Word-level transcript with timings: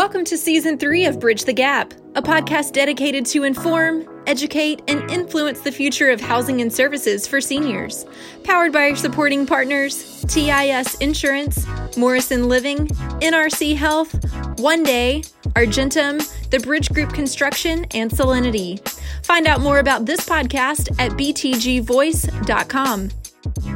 Welcome 0.00 0.24
to 0.24 0.38
season 0.38 0.78
three 0.78 1.04
of 1.04 1.20
Bridge 1.20 1.44
the 1.44 1.52
Gap, 1.52 1.92
a 2.14 2.22
podcast 2.22 2.72
dedicated 2.72 3.26
to 3.26 3.44
inform, 3.44 4.08
educate, 4.26 4.80
and 4.88 5.10
influence 5.10 5.60
the 5.60 5.70
future 5.70 6.08
of 6.08 6.22
housing 6.22 6.62
and 6.62 6.72
services 6.72 7.26
for 7.26 7.38
seniors. 7.38 8.06
Powered 8.42 8.72
by 8.72 8.88
our 8.88 8.96
supporting 8.96 9.44
partners 9.44 10.24
TIS 10.26 10.94
Insurance, 11.00 11.66
Morrison 11.98 12.48
Living, 12.48 12.88
NRC 13.20 13.76
Health, 13.76 14.18
One 14.58 14.82
Day, 14.84 15.22
Argentum, 15.54 16.16
the 16.48 16.60
Bridge 16.60 16.88
Group 16.88 17.12
Construction, 17.12 17.84
and 17.92 18.10
Solinity. 18.10 18.80
Find 19.26 19.46
out 19.46 19.60
more 19.60 19.80
about 19.80 20.06
this 20.06 20.20
podcast 20.26 20.98
at 20.98 21.12
btgvoice.com. 21.12 23.10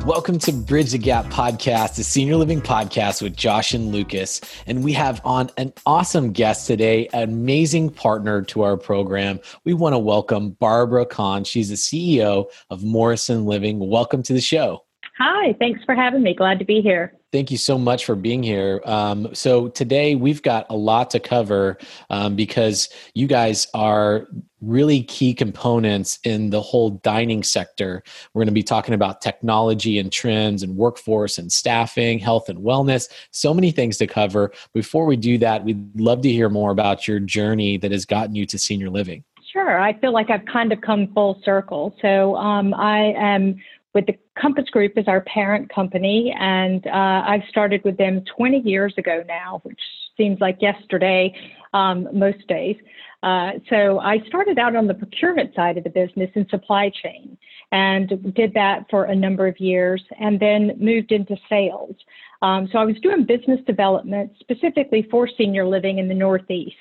Welcome 0.04 0.38
to 0.40 0.52
Bridge 0.52 0.92
the 0.92 0.98
Gap 0.98 1.24
podcast, 1.26 1.96
the 1.96 2.04
senior 2.04 2.36
living 2.36 2.60
podcast 2.60 3.22
with 3.22 3.34
Josh 3.34 3.72
and 3.72 3.92
Lucas. 3.92 4.42
And 4.66 4.84
we 4.84 4.92
have 4.92 5.22
on 5.24 5.50
an 5.56 5.72
awesome 5.86 6.32
guest 6.32 6.66
today, 6.66 7.08
an 7.14 7.22
amazing 7.22 7.88
partner 7.88 8.42
to 8.42 8.62
our 8.62 8.76
program. 8.76 9.40
We 9.64 9.72
want 9.72 9.94
to 9.94 9.98
welcome 9.98 10.50
Barbara 10.50 11.06
Conn. 11.06 11.44
She's 11.44 11.70
the 11.70 11.76
CEO 11.76 12.46
of 12.68 12.84
Morrison 12.84 13.46
Living. 13.46 13.78
Welcome 13.78 14.22
to 14.24 14.34
the 14.34 14.40
show. 14.40 14.84
Hi, 15.18 15.54
thanks 15.58 15.82
for 15.84 15.94
having 15.94 16.22
me. 16.22 16.34
Glad 16.34 16.58
to 16.58 16.66
be 16.66 16.82
here. 16.82 17.14
Thank 17.34 17.50
you 17.50 17.58
so 17.58 17.76
much 17.76 18.04
for 18.04 18.14
being 18.14 18.44
here. 18.44 18.80
Um, 18.84 19.34
so, 19.34 19.66
today 19.66 20.14
we've 20.14 20.40
got 20.40 20.66
a 20.70 20.76
lot 20.76 21.10
to 21.10 21.18
cover 21.18 21.78
um, 22.08 22.36
because 22.36 22.88
you 23.14 23.26
guys 23.26 23.66
are 23.74 24.28
really 24.60 25.02
key 25.02 25.34
components 25.34 26.20
in 26.22 26.50
the 26.50 26.60
whole 26.60 26.90
dining 26.90 27.42
sector. 27.42 28.04
We're 28.32 28.42
going 28.42 28.46
to 28.46 28.52
be 28.52 28.62
talking 28.62 28.94
about 28.94 29.20
technology 29.20 29.98
and 29.98 30.12
trends 30.12 30.62
and 30.62 30.76
workforce 30.76 31.36
and 31.36 31.50
staffing, 31.50 32.20
health 32.20 32.48
and 32.48 32.60
wellness, 32.60 33.08
so 33.32 33.52
many 33.52 33.72
things 33.72 33.96
to 33.96 34.06
cover. 34.06 34.52
Before 34.72 35.04
we 35.04 35.16
do 35.16 35.36
that, 35.38 35.64
we'd 35.64 36.00
love 36.00 36.22
to 36.22 36.30
hear 36.30 36.48
more 36.48 36.70
about 36.70 37.08
your 37.08 37.18
journey 37.18 37.78
that 37.78 37.90
has 37.90 38.04
gotten 38.04 38.36
you 38.36 38.46
to 38.46 38.60
senior 38.60 38.90
living. 38.90 39.24
Sure. 39.52 39.80
I 39.80 39.98
feel 39.98 40.12
like 40.12 40.30
I've 40.30 40.46
kind 40.46 40.72
of 40.72 40.80
come 40.82 41.12
full 41.12 41.42
circle. 41.44 41.96
So 42.00 42.36
um, 42.36 42.72
I 42.74 43.12
am 43.16 43.56
with 43.94 44.06
the 44.06 44.18
Compass 44.40 44.68
Group 44.70 44.92
as 44.96 45.06
our 45.06 45.20
parent 45.22 45.72
company, 45.72 46.34
and 46.38 46.86
uh, 46.86 47.22
I've 47.26 47.44
started 47.48 47.82
with 47.84 47.96
them 47.96 48.24
20 48.36 48.58
years 48.60 48.92
ago 48.98 49.22
now, 49.26 49.60
which 49.62 49.80
seems 50.16 50.40
like 50.40 50.58
yesterday 50.60 51.34
um, 51.72 52.08
most 52.12 52.46
days. 52.48 52.76
Uh, 53.22 53.52
so 53.70 54.00
I 54.00 54.18
started 54.26 54.58
out 54.58 54.76
on 54.76 54.86
the 54.86 54.94
procurement 54.94 55.54
side 55.54 55.78
of 55.78 55.84
the 55.84 55.90
business 55.90 56.30
in 56.34 56.46
supply 56.50 56.90
chain 57.02 57.38
and 57.72 58.34
did 58.34 58.52
that 58.54 58.84
for 58.90 59.04
a 59.04 59.14
number 59.14 59.46
of 59.46 59.58
years 59.58 60.02
and 60.20 60.38
then 60.38 60.72
moved 60.78 61.10
into 61.10 61.36
sales. 61.48 61.96
Um, 62.42 62.68
so 62.70 62.78
I 62.78 62.84
was 62.84 62.96
doing 63.02 63.24
business 63.24 63.60
development 63.66 64.32
specifically 64.40 65.08
for 65.10 65.26
senior 65.38 65.66
living 65.66 65.98
in 65.98 66.08
the 66.08 66.14
Northeast. 66.14 66.76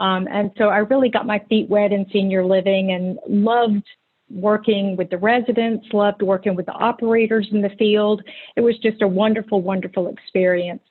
Um, 0.00 0.26
and 0.28 0.50
so 0.58 0.64
I 0.64 0.78
really 0.78 1.08
got 1.08 1.26
my 1.26 1.40
feet 1.48 1.68
wet 1.68 1.92
in 1.92 2.06
senior 2.12 2.44
living 2.44 2.90
and 2.90 3.18
loved 3.28 3.84
working 4.30 4.96
with 4.96 5.10
the 5.10 5.18
residents, 5.18 5.86
loved 5.92 6.22
working 6.22 6.54
with 6.54 6.66
the 6.66 6.72
operators 6.72 7.48
in 7.52 7.60
the 7.60 7.70
field. 7.78 8.22
It 8.56 8.60
was 8.60 8.78
just 8.78 9.02
a 9.02 9.08
wonderful, 9.08 9.60
wonderful 9.62 10.08
experience. 10.08 10.82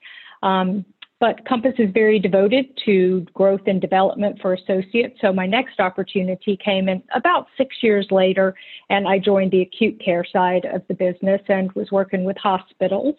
Um, 0.43 0.85
but 1.23 1.45
Compass 1.45 1.75
is 1.77 1.89
very 1.93 2.19
devoted 2.19 2.65
to 2.83 3.25
growth 3.33 3.61
and 3.65 3.79
development 3.79 4.39
for 4.41 4.55
associates. 4.55 5.17
So 5.21 5.31
my 5.31 5.45
next 5.45 5.79
opportunity 5.79 6.57
came 6.57 6.89
in 6.89 7.01
about 7.15 7.47
six 7.55 7.77
years 7.81 8.05
later, 8.11 8.55
and 8.89 9.07
I 9.07 9.19
joined 9.19 9.51
the 9.51 9.61
acute 9.61 10.01
care 10.03 10.25
side 10.25 10.65
of 10.65 10.81
the 10.89 10.93
business 10.93 11.39
and 11.47 11.71
was 11.71 11.91
working 11.93 12.25
with 12.25 12.35
hospitals. 12.35 13.15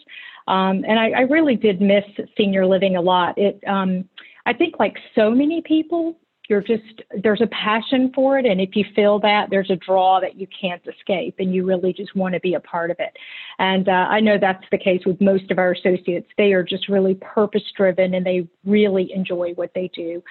Um, 0.49 0.85
and 0.87 0.99
I, 0.99 1.13
I, 1.13 1.21
really 1.21 1.57
did 1.57 1.81
miss 1.81 2.05
senior 2.37 2.67
living 2.67 2.97
a 2.97 3.01
lot. 3.01 3.39
It, 3.39 3.59
um, 3.67 4.07
I 4.45 4.53
think, 4.53 4.75
like 4.79 4.99
so 5.15 5.31
many 5.31 5.63
people, 5.63 6.19
you're 6.49 6.61
just 6.61 7.03
there's 7.23 7.41
a 7.41 7.47
passion 7.47 8.13
for 8.15 8.39
it 8.39 8.45
and 8.45 8.61
if 8.61 8.77
you 8.77 8.85
feel 8.95 9.19
that 9.21 9.49
there's 9.51 9.71
a 9.71 9.77
draw 9.77 10.21
that 10.21 10.39
you 10.39 10.47
can't 10.61 10.83
escape 10.87 11.37
and 11.39 11.55
you 11.55 11.65
really 11.65 11.93
just 11.93 12.15
want 12.15 12.35
to 12.35 12.41
be 12.41 12.55
a 12.55 12.61
part 12.61 12.91
of 12.91 12.97
it. 12.99 13.17
And 13.59 13.89
uh, 13.89 14.07
i 14.11 14.21
know 14.21 14.37
that's 14.39 14.65
the 14.71 14.79
case 14.79 15.03
with 15.07 15.21
most 15.21 15.51
of 15.51 15.59
our 15.59 15.73
associates. 15.73 16.29
They 16.37 16.53
are 16.53 16.63
just 16.63 16.89
really 16.89 17.15
purpose 17.15 17.63
driven 17.77 18.15
and 18.15 18.25
they 18.25 18.47
really 18.67 19.13
enjoy 19.13 19.53
what 19.55 19.71
they 19.75 19.91
do. 19.95 20.23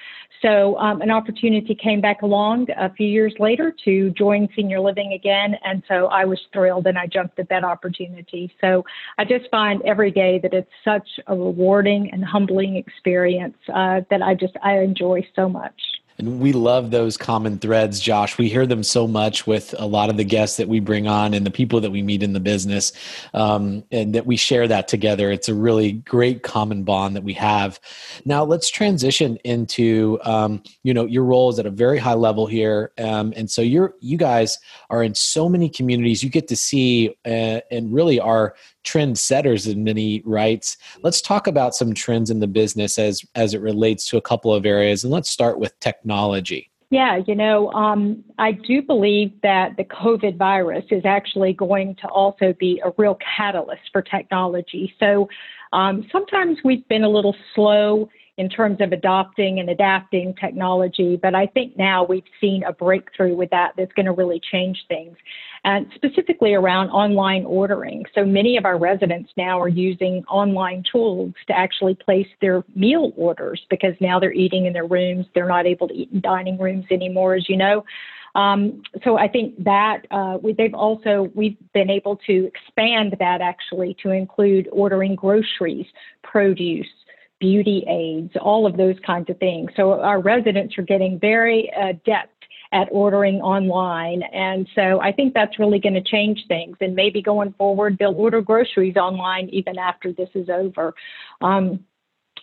So 0.42 0.78
um, 0.78 1.02
an 1.02 1.12
opportunity 1.12 1.76
came 1.76 2.02
back 2.02 2.22
along 2.22 2.68
a 2.78 2.94
few 2.94 3.08
years 3.08 3.34
later 3.40 3.74
to 3.86 4.10
join 4.12 4.48
senior 4.56 4.80
living 4.80 5.14
again 5.14 5.56
and 5.64 5.84
so 5.88 6.08
i 6.08 6.26
was 6.26 6.40
thrilled 6.52 6.86
and 6.88 6.98
i 6.98 7.08
jumped 7.08 7.40
at 7.40 7.50
that 7.50 7.64
opportunity. 7.64 8.54
So 8.60 8.84
i 9.18 9.24
just 9.26 9.50
find 9.50 9.82
every 9.84 10.12
day 10.12 10.40
that 10.44 10.54
it's 10.54 10.70
such 10.84 11.08
a 11.28 11.36
rewarding 11.36 12.10
and 12.12 12.24
humbling 12.24 12.76
experience 12.76 13.58
uh, 13.74 14.02
that 14.10 14.22
i 14.22 14.34
just 14.34 14.54
i 14.64 14.80
enjoy 14.80 15.26
so 15.36 15.48
much 15.48 15.80
and 16.18 16.40
we 16.40 16.54
love 16.54 16.92
those 16.92 17.18
common 17.18 17.58
threads, 17.58 18.00
Josh. 18.00 18.38
We 18.38 18.50
hear 18.50 18.66
them 18.66 18.84
so 18.84 19.08
much 19.08 19.48
with 19.48 19.74
a 19.78 19.86
lot 19.86 20.10
of 20.10 20.18
the 20.18 20.24
guests 20.24 20.58
that 20.58 20.68
we 20.68 20.80
bring 20.80 21.08
on 21.08 21.34
and 21.34 21.46
the 21.46 21.52
people 21.52 21.82
that 21.82 21.92
we 21.92 22.02
meet 22.02 22.24
in 22.24 22.34
the 22.34 22.40
business, 22.40 22.94
um, 23.34 23.84
and 23.92 24.14
that 24.16 24.26
we 24.26 24.36
share 24.36 24.68
that 24.68 24.88
together. 24.88 25.32
It's 25.32 25.50
a 25.50 25.54
really 25.54 25.94
great 25.94 26.44
common 26.44 26.84
bond 26.84 27.16
that 27.16 27.24
we 27.24 27.34
have. 27.34 27.80
Now, 28.26 28.44
let's 28.44 28.70
transition 28.70 29.38
into 29.44 30.20
um, 30.24 30.62
you 30.84 30.94
know 30.94 31.06
your 31.06 31.24
role 31.24 31.50
is 31.50 31.60
at 31.60 31.66
a 31.66 31.72
very 31.72 31.98
high 31.98 32.14
level 32.14 32.46
here, 32.46 32.92
um, 32.98 33.34
and 33.36 33.50
so 33.50 33.62
you're 33.62 33.94
you 34.00 34.18
guys 34.18 34.60
are 34.90 35.04
in 35.04 35.16
so 35.16 35.50
many 35.50 35.70
communities. 35.70 36.24
You 36.24 36.30
get 36.30 36.48
to 36.50 36.56
see 36.56 37.16
uh, 37.26 37.62
and 37.72 37.94
really 37.94 38.20
are 38.20 38.56
trend 38.84 39.18
setters 39.18 39.68
in 39.68 39.84
many 39.84 40.22
rights. 40.26 40.78
Let's 41.02 41.22
talk 41.22 41.48
about 41.48 41.76
some 41.76 41.94
trends 41.94 42.30
in 42.30 42.40
the 42.40 42.48
business 42.48 42.98
as 42.98 43.24
as 43.36 43.54
it 43.54 43.62
relates 43.62 44.06
to 44.10 44.18
a 44.18 44.22
couple 44.22 44.54
of 44.54 44.66
areas, 44.66 45.04
and 45.04 45.12
let's 45.12 45.30
start 45.30 45.60
with 45.60 45.80
technology. 45.80 46.70
Yeah, 46.90 47.22
you 47.26 47.34
know, 47.34 47.72
um, 47.72 48.24
I 48.38 48.52
do 48.52 48.84
believe 48.84 49.32
that 49.42 49.78
the 49.78 49.84
COVID 49.84 50.38
virus 50.38 50.86
is 50.92 51.04
actually 51.06 51.54
going 51.54 51.96
to 51.96 52.08
also 52.08 52.54
be 52.54 52.80
a 52.86 52.92
real 53.00 53.18
catalyst 53.36 53.82
for 53.92 54.04
technology. 54.04 54.94
So 55.00 55.28
um, 55.72 56.08
sometimes 56.12 56.60
we've 56.64 56.88
been 56.88 57.04
a 57.04 57.10
little 57.10 57.36
slow 57.56 58.10
in 58.38 58.50
terms 58.50 58.78
of 58.82 58.92
adopting 58.92 59.60
and 59.60 59.70
adapting 59.70 60.34
technology. 60.36 61.18
But 61.22 61.36
I 61.36 61.46
think 61.46 61.78
now 61.78 62.04
we've 62.04 62.24
seen 62.42 62.64
a 62.64 62.74
breakthrough 62.74 63.36
with 63.36 63.52
that 63.52 63.74
that's 63.78 63.94
going 63.94 64.08
to 64.08 64.12
really 64.12 64.42
change 64.52 64.84
things, 64.88 65.16
and 65.64 65.88
specifically 65.96 66.54
around 66.54 66.90
online 66.90 67.46
ordering. 67.46 68.06
So 68.16 68.26
many 68.26 68.58
of 68.58 68.66
our 68.66 68.78
residents 68.78 69.32
now 69.38 69.62
are 69.62 69.68
using 69.70 70.24
online 70.30 70.84
tools 70.92 71.34
to 71.48 71.58
actually 71.58 71.96
place 71.96 72.28
their 72.42 72.64
meal 72.76 73.14
orders 73.16 73.62
because 73.70 73.94
now 74.02 74.20
they're 74.20 74.34
eating 74.34 74.66
in 74.66 74.74
their 74.74 74.88
rooms. 74.88 75.28
They're 75.36 75.48
not 75.48 75.68
able 75.68 75.88
to 75.90 75.94
eat 75.94 76.10
in 76.12 76.22
dining 76.22 76.58
rooms 76.58 76.86
anymore, 76.90 77.36
as 77.36 77.48
you 77.48 77.58
know. 77.58 77.86
Um, 78.36 78.82
so 79.04 79.18
I 79.18 79.28
think 79.28 79.64
that 79.64 80.08
uh, 80.10 80.40
we, 80.42 80.54
they've 80.54 80.74
also 80.74 81.32
we've 81.36 81.58
been 81.74 81.92
able 81.92 82.16
to 82.26 82.48
expand 82.48 83.16
that 83.20 83.42
actually 83.42 83.96
to 84.02 84.10
include 84.10 84.68
ordering 84.72 85.16
groceries, 85.16 85.86
produce, 86.24 86.88
beauty 87.44 87.84
aids, 87.90 88.32
all 88.40 88.66
of 88.66 88.78
those 88.78 88.96
kinds 89.06 89.30
of 89.30 89.38
things. 89.38 89.70
So 89.76 90.00
our 90.00 90.22
residents 90.22 90.78
are 90.78 90.84
getting 90.84 91.20
very 91.20 91.70
adept 91.78 92.30
at 92.72 92.88
ordering 92.90 93.42
online. 93.42 94.24
And 94.32 94.66
so 94.74 95.02
I 95.02 95.12
think 95.12 95.34
that's 95.34 95.60
really 95.60 95.78
going 95.78 95.94
to 95.96 96.02
change 96.02 96.40
things. 96.48 96.78
And 96.80 96.96
maybe 96.96 97.22
going 97.22 97.54
forward, 97.58 97.98
they'll 98.00 98.16
order 98.16 98.42
groceries 98.42 98.96
online 98.96 99.50
even 99.50 99.78
after 99.78 100.14
this 100.14 100.30
is 100.36 100.48
over. 100.48 100.94
Um, 101.42 101.84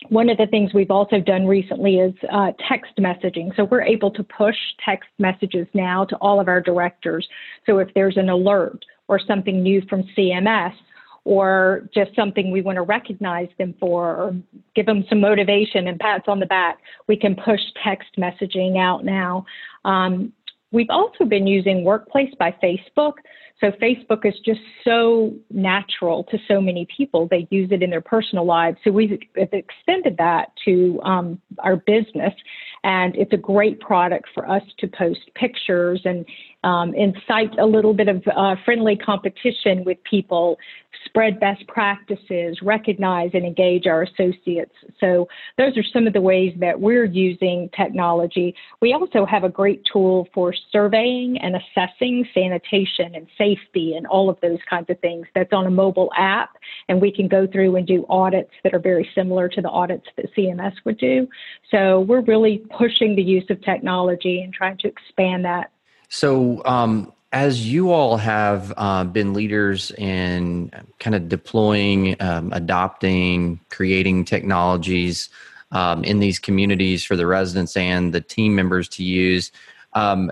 one 0.09 0.29
of 0.29 0.37
the 0.37 0.45
things 0.45 0.71
we've 0.71 0.91
also 0.91 1.19
done 1.19 1.47
recently 1.47 1.95
is 1.95 2.13
uh, 2.31 2.51
text 2.69 2.91
messaging. 2.99 3.55
So 3.55 3.63
we're 3.63 3.81
able 3.81 4.11
to 4.11 4.23
push 4.23 4.55
text 4.85 5.09
messages 5.17 5.65
now 5.73 6.05
to 6.05 6.15
all 6.17 6.39
of 6.39 6.47
our 6.47 6.61
directors. 6.61 7.27
So 7.65 7.79
if 7.79 7.89
there's 7.95 8.17
an 8.17 8.29
alert 8.29 8.85
or 9.07 9.19
something 9.19 9.63
new 9.63 9.81
from 9.89 10.03
CMS, 10.15 10.75
or 11.23 11.87
just 11.93 12.15
something 12.15 12.51
we 12.51 12.61
want 12.61 12.77
to 12.77 12.81
recognize 12.81 13.49
them 13.57 13.75
for 13.79 14.15
or 14.15 14.35
give 14.75 14.85
them 14.85 15.05
some 15.07 15.19
motivation 15.19 15.87
and 15.87 15.99
pats 15.99 16.25
on 16.27 16.39
the 16.39 16.45
back, 16.45 16.79
we 17.07 17.15
can 17.15 17.35
push 17.35 17.61
text 17.83 18.09
messaging 18.17 18.77
out 18.77 19.05
now. 19.05 19.45
Um, 19.85 20.33
we've 20.71 20.89
also 20.89 21.25
been 21.25 21.45
using 21.45 21.83
Workplace 21.83 22.33
by 22.39 22.55
Facebook. 22.63 23.13
So 23.59 23.71
Facebook 23.73 24.25
is 24.25 24.33
just 24.43 24.61
so 24.83 25.35
natural 25.51 26.23
to 26.25 26.39
so 26.47 26.59
many 26.59 26.87
people. 26.97 27.27
They 27.27 27.47
use 27.51 27.69
it 27.71 27.83
in 27.83 27.91
their 27.91 28.01
personal 28.01 28.43
lives. 28.43 28.77
So 28.83 28.91
we've 28.91 29.19
extended 29.35 30.17
that 30.17 30.51
to 30.65 30.99
um, 31.03 31.39
our 31.59 31.75
business. 31.75 32.33
And 32.83 33.15
it's 33.15 33.33
a 33.33 33.37
great 33.37 33.79
product 33.79 34.29
for 34.33 34.49
us 34.49 34.63
to 34.79 34.87
post 34.87 35.19
pictures 35.35 36.01
and 36.05 36.25
um, 36.63 36.93
incite 36.93 37.57
a 37.59 37.65
little 37.65 37.93
bit 37.93 38.07
of 38.07 38.23
uh, 38.35 38.55
friendly 38.65 38.95
competition 38.95 39.83
with 39.83 39.97
people, 40.03 40.57
spread 41.05 41.39
best 41.39 41.65
practices, 41.67 42.59
recognize 42.61 43.31
and 43.33 43.45
engage 43.45 43.87
our 43.87 44.03
associates. 44.03 44.73
So, 44.99 45.27
those 45.57 45.75
are 45.77 45.83
some 45.91 46.05
of 46.05 46.13
the 46.13 46.21
ways 46.21 46.53
that 46.59 46.79
we're 46.79 47.05
using 47.05 47.69
technology. 47.75 48.53
We 48.79 48.93
also 48.93 49.25
have 49.25 49.43
a 49.43 49.49
great 49.49 49.83
tool 49.91 50.27
for 50.33 50.53
surveying 50.71 51.37
and 51.39 51.55
assessing 51.55 52.27
sanitation 52.33 53.15
and 53.15 53.27
safety 53.37 53.95
and 53.95 54.05
all 54.05 54.29
of 54.29 54.37
those 54.41 54.59
kinds 54.69 54.89
of 54.89 54.99
things 54.99 55.25
that's 55.33 55.53
on 55.53 55.65
a 55.65 55.71
mobile 55.71 56.11
app. 56.15 56.51
And 56.89 57.01
we 57.01 57.11
can 57.11 57.27
go 57.27 57.47
through 57.47 57.75
and 57.75 57.87
do 57.87 58.05
audits 58.07 58.51
that 58.63 58.73
are 58.73 58.79
very 58.79 59.09
similar 59.15 59.49
to 59.49 59.61
the 59.61 59.69
audits 59.69 60.05
that 60.17 60.27
CMS 60.37 60.73
would 60.85 60.99
do. 60.99 61.27
So, 61.71 62.01
we're 62.01 62.21
really 62.21 62.63
pushing 62.77 63.15
the 63.15 63.23
use 63.23 63.49
of 63.49 63.61
technology 63.61 64.41
and 64.41 64.53
trying 64.53 64.77
to 64.77 64.87
expand 64.87 65.45
that 65.45 65.71
so, 66.13 66.61
um, 66.65 67.13
as 67.31 67.71
you 67.71 67.93
all 67.93 68.17
have 68.17 68.73
uh, 68.75 69.05
been 69.05 69.33
leaders 69.33 69.91
in 69.91 70.69
kind 70.99 71.15
of 71.15 71.29
deploying, 71.29 72.21
um, 72.21 72.51
adopting, 72.51 73.61
creating 73.69 74.25
technologies 74.25 75.29
um, 75.71 76.03
in 76.03 76.19
these 76.19 76.37
communities 76.37 77.05
for 77.05 77.15
the 77.15 77.25
residents 77.25 77.77
and 77.77 78.11
the 78.11 78.19
team 78.19 78.53
members 78.53 78.89
to 78.89 79.05
use, 79.05 79.53
um, 79.93 80.29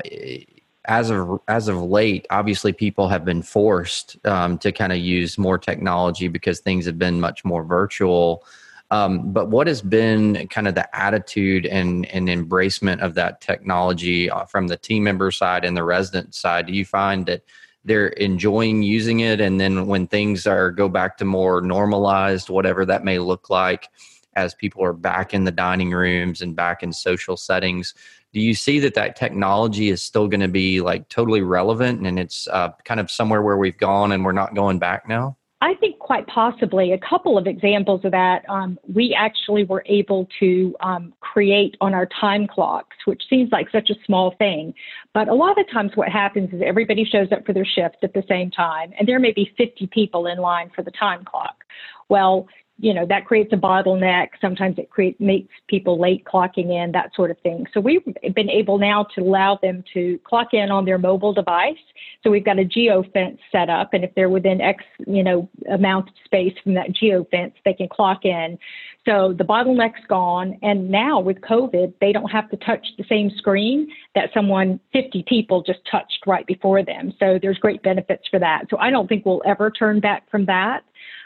as 0.83 1.09
of 1.09 1.39
as 1.47 1.69
of 1.69 1.81
late, 1.81 2.27
obviously 2.29 2.73
people 2.73 3.07
have 3.07 3.23
been 3.23 3.41
forced 3.41 4.17
um, 4.25 4.57
to 4.57 4.73
kind 4.73 4.91
of 4.91 4.97
use 4.97 5.37
more 5.37 5.57
technology 5.57 6.27
because 6.27 6.59
things 6.59 6.85
have 6.85 6.99
been 6.99 7.21
much 7.21 7.45
more 7.45 7.63
virtual. 7.63 8.43
Um, 8.91 9.31
but 9.31 9.49
what 9.49 9.67
has 9.67 9.81
been 9.81 10.47
kind 10.47 10.67
of 10.67 10.75
the 10.75 10.95
attitude 10.97 11.65
and, 11.65 12.07
and 12.07 12.27
embracement 12.27 13.01
of 13.01 13.13
that 13.15 13.39
technology 13.39 14.29
uh, 14.29 14.45
from 14.45 14.67
the 14.67 14.77
team 14.77 15.03
member 15.03 15.29
side 15.31 15.63
and 15.63 15.77
the 15.77 15.83
resident 15.83 16.33
side? 16.33 16.65
Do 16.65 16.73
you 16.73 16.85
find 16.85 17.25
that 17.27 17.43
they're 17.85 18.07
enjoying 18.07 18.81
using 18.81 19.19
it? 19.19 19.39
And 19.39 19.59
then 19.59 19.85
when 19.87 20.07
things 20.07 20.47
are 20.47 20.71
go 20.71 20.89
back 20.89 21.17
to 21.17 21.25
more 21.25 21.61
normalized, 21.61 22.49
whatever 22.49 22.85
that 22.85 23.03
may 23.03 23.19
look 23.19 23.49
like, 23.49 23.89
as 24.35 24.53
people 24.53 24.83
are 24.83 24.93
back 24.93 25.33
in 25.33 25.43
the 25.43 25.51
dining 25.51 25.91
rooms 25.91 26.41
and 26.41 26.55
back 26.55 26.81
in 26.81 26.93
social 26.93 27.37
settings, 27.37 27.93
do 28.31 28.39
you 28.39 28.53
see 28.53 28.79
that 28.79 28.93
that 28.93 29.15
technology 29.15 29.89
is 29.89 30.03
still 30.03 30.27
going 30.27 30.39
to 30.39 30.47
be 30.47 30.81
like 30.81 31.09
totally 31.09 31.41
relevant 31.41 32.05
and 32.05 32.19
it's 32.19 32.47
uh, 32.47 32.69
kind 32.85 32.99
of 32.99 33.09
somewhere 33.09 33.41
where 33.41 33.57
we've 33.57 33.77
gone 33.77 34.11
and 34.11 34.23
we're 34.23 34.31
not 34.31 34.53
going 34.53 34.79
back 34.79 35.07
now? 35.07 35.35
I 35.61 35.73
think 35.73 35.99
quite 35.99 36.25
possibly 36.27 36.93
a 36.93 36.97
couple 36.97 37.37
of 37.37 37.45
examples 37.45 38.05
of 38.05 38.11
that. 38.11 38.47
Um, 38.47 38.79
we 38.93 39.13
actually 39.13 39.65
were 39.65 39.83
able 39.87 40.27
to 40.39 40.73
um, 40.79 41.13
create 41.19 41.75
on 41.81 41.93
our 41.93 42.07
time 42.19 42.47
clocks, 42.47 42.95
which 43.05 43.23
seems 43.29 43.51
like 43.51 43.69
such 43.69 43.89
a 43.89 43.95
small 44.05 44.35
thing. 44.37 44.73
But 45.13 45.27
a 45.27 45.33
lot 45.33 45.59
of 45.59 45.69
times, 45.69 45.91
what 45.95 46.07
happens 46.07 46.53
is 46.53 46.61
everybody 46.65 47.03
shows 47.03 47.27
up 47.33 47.45
for 47.45 47.51
their 47.51 47.65
shift 47.65 47.97
at 48.03 48.13
the 48.13 48.23
same 48.29 48.51
time, 48.51 48.93
and 48.97 49.05
there 49.05 49.19
may 49.19 49.33
be 49.33 49.53
50 49.57 49.87
people 49.87 50.27
in 50.27 50.37
line 50.37 50.71
for 50.73 50.81
the 50.81 50.91
time 50.91 51.25
clock. 51.25 51.65
Well, 52.07 52.47
you 52.79 52.93
know 52.93 53.05
that 53.05 53.25
creates 53.25 53.51
a 53.51 53.57
bottleneck. 53.57 54.29
Sometimes 54.39 54.77
it 54.77 54.89
creates 54.89 55.19
makes 55.19 55.53
people 55.67 55.99
late 55.99 56.23
clocking 56.25 56.71
in 56.71 56.91
that 56.93 57.13
sort 57.13 57.29
of 57.29 57.37
thing. 57.39 57.65
So 57.73 57.81
we've 57.81 58.03
been 58.33 58.49
able 58.49 58.77
now 58.77 59.05
to 59.15 59.21
allow 59.21 59.59
them 59.61 59.83
to 59.93 60.17
clock 60.23 60.53
in 60.53 60.71
on 60.71 60.85
their 60.85 60.97
mobile 60.97 61.33
device. 61.33 61.77
So 62.23 62.31
we've 62.31 62.45
got 62.45 62.57
a 62.57 62.65
geo 62.65 63.03
fence 63.13 63.39
set 63.51 63.69
up 63.69 63.93
and 63.93 64.03
if 64.03 64.15
they're 64.15 64.29
within 64.29 64.61
x 64.61 64.83
you 65.05 65.23
know 65.23 65.49
amount 65.69 66.09
of 66.09 66.15
space 66.23 66.53
from 66.63 66.73
that 66.75 66.93
geo 66.93 67.25
fence 67.25 67.53
they 67.65 67.73
can 67.73 67.89
clock 67.89 68.23
in. 68.23 68.57
So 69.05 69.33
the 69.37 69.43
bottleneck's 69.43 70.05
gone 70.07 70.57
and 70.61 70.89
now 70.89 71.19
with 71.19 71.41
covid 71.41 71.93
they 71.99 72.13
don't 72.13 72.29
have 72.29 72.49
to 72.51 72.57
touch 72.57 72.85
the 72.97 73.05
same 73.09 73.29
screen 73.37 73.89
that 74.15 74.29
someone 74.33 74.79
50 74.93 75.25
people 75.27 75.63
just 75.63 75.79
touched 75.89 76.23
right 76.25 76.47
before 76.47 76.83
them. 76.83 77.13
So 77.19 77.39
there's 77.41 77.57
great 77.57 77.83
benefits 77.83 78.23
for 78.29 78.39
that. 78.39 78.65
So 78.69 78.77
i 78.77 78.89
don't 78.89 79.07
think 79.07 79.25
we'll 79.25 79.43
ever 79.45 79.69
turn 79.69 79.99
back 79.99 80.29
from 80.31 80.45
that. 80.45 80.83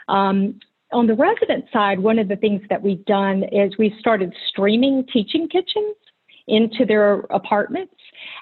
Um, 0.08 0.60
on 0.94 1.08
the 1.08 1.14
resident 1.14 1.64
side, 1.72 1.98
one 1.98 2.18
of 2.18 2.28
the 2.28 2.36
things 2.36 2.62
that 2.70 2.80
we've 2.80 3.04
done 3.04 3.42
is 3.52 3.76
we 3.78 3.94
started 3.98 4.32
streaming 4.48 5.04
teaching 5.12 5.48
kitchens 5.48 5.96
into 6.46 6.86
their 6.86 7.20
apartments. 7.30 7.94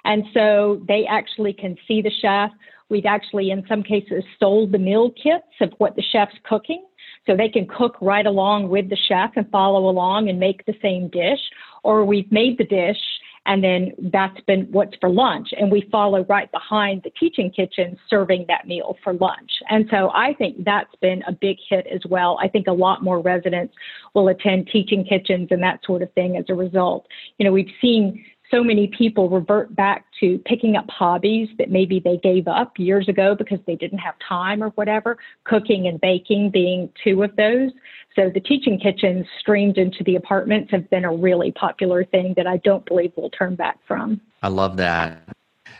And 0.04 0.24
so 0.34 0.82
they 0.86 1.06
actually 1.08 1.54
can 1.54 1.76
see 1.88 2.02
the 2.02 2.10
chef. 2.20 2.50
We've 2.90 3.06
actually, 3.06 3.50
in 3.50 3.64
some 3.68 3.82
cases, 3.82 4.22
sold 4.38 4.70
the 4.70 4.78
meal 4.78 5.10
kits 5.10 5.46
of 5.60 5.72
what 5.78 5.96
the 5.96 6.02
chef's 6.12 6.36
cooking. 6.44 6.84
So 7.26 7.36
they 7.36 7.48
can 7.48 7.66
cook 7.66 7.96
right 8.00 8.26
along 8.26 8.68
with 8.68 8.90
the 8.90 8.98
chef 9.08 9.30
and 9.36 9.48
follow 9.50 9.88
along 9.88 10.28
and 10.28 10.38
make 10.38 10.64
the 10.66 10.74
same 10.82 11.08
dish. 11.08 11.40
Or 11.84 12.04
we've 12.04 12.30
made 12.30 12.58
the 12.58 12.64
dish 12.64 12.98
and 13.46 13.62
then 13.62 13.92
that's 14.12 14.40
been 14.42 14.68
what's 14.70 14.94
for 15.00 15.08
lunch. 15.08 15.48
And 15.58 15.70
we 15.70 15.88
follow 15.90 16.24
right 16.28 16.50
behind 16.52 17.02
the 17.02 17.10
teaching 17.10 17.50
kitchen 17.50 17.98
serving 18.08 18.44
that 18.48 18.68
meal 18.68 18.96
for 19.02 19.14
lunch. 19.14 19.50
And 19.68 19.86
so 19.90 20.10
I 20.14 20.34
think 20.34 20.64
that's 20.64 20.94
been 21.00 21.22
a 21.26 21.32
big 21.32 21.56
hit 21.68 21.86
as 21.92 22.00
well. 22.08 22.38
I 22.40 22.48
think 22.48 22.68
a 22.68 22.72
lot 22.72 23.02
more 23.02 23.20
residents 23.20 23.74
will 24.14 24.28
attend 24.28 24.68
teaching 24.72 25.04
kitchens 25.04 25.48
and 25.50 25.62
that 25.62 25.80
sort 25.84 26.02
of 26.02 26.12
thing 26.12 26.36
as 26.36 26.44
a 26.48 26.54
result. 26.54 27.06
You 27.38 27.46
know, 27.46 27.52
we've 27.52 27.72
seen 27.80 28.24
so 28.52 28.62
many 28.62 28.86
people 28.86 29.28
revert 29.28 29.74
back 29.74 30.04
to 30.20 30.38
picking 30.44 30.76
up 30.76 30.84
hobbies 30.90 31.48
that 31.58 31.70
maybe 31.70 32.00
they 32.00 32.18
gave 32.18 32.46
up 32.46 32.78
years 32.78 33.08
ago 33.08 33.34
because 33.34 33.58
they 33.66 33.76
didn't 33.76 33.98
have 33.98 34.14
time 34.26 34.62
or 34.62 34.68
whatever, 34.70 35.16
cooking 35.44 35.86
and 35.86 36.00
baking 36.00 36.50
being 36.50 36.90
two 37.02 37.22
of 37.22 37.34
those. 37.36 37.70
So 38.14 38.30
the 38.32 38.40
teaching 38.40 38.78
kitchens 38.78 39.26
streamed 39.40 39.78
into 39.78 40.04
the 40.04 40.16
apartments 40.16 40.70
have 40.70 40.88
been 40.90 41.04
a 41.04 41.12
really 41.12 41.50
popular 41.52 42.04
thing 42.04 42.34
that 42.36 42.46
I 42.46 42.58
don't 42.58 42.84
believe 42.84 43.12
we'll 43.16 43.30
turn 43.30 43.54
back 43.54 43.78
from. 43.88 44.20
I 44.42 44.48
love 44.48 44.76
that. 44.76 45.22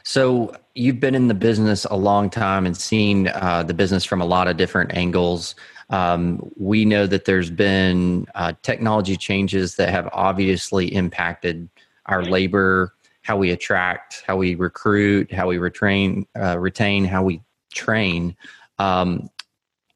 So 0.04 0.56
you've 0.74 0.98
been 0.98 1.14
in 1.14 1.28
the 1.28 1.34
business 1.34 1.84
a 1.84 1.96
long 1.96 2.30
time 2.30 2.64
and 2.64 2.76
seen 2.76 3.28
uh, 3.28 3.62
the 3.62 3.74
business 3.74 4.04
from 4.04 4.22
a 4.22 4.24
lot 4.24 4.48
of 4.48 4.56
different 4.56 4.94
angles. 4.94 5.54
Um, 5.90 6.50
we 6.56 6.86
know 6.86 7.06
that 7.06 7.26
there's 7.26 7.50
been 7.50 8.26
uh, 8.34 8.54
technology 8.62 9.16
changes 9.16 9.76
that 9.76 9.90
have 9.90 10.08
obviously 10.12 10.92
impacted 10.94 11.69
our 12.06 12.22
labor, 12.25 12.94
how 13.22 13.37
we 13.37 13.50
attract, 13.50 14.22
how 14.26 14.37
we 14.37 14.54
recruit, 14.54 15.32
how 15.32 15.49
we 15.49 15.56
retrain, 15.56 16.26
uh, 16.40 16.58
retain, 16.58 17.04
how 17.04 17.22
we 17.22 17.40
train, 17.72 18.37
um, 18.78 19.28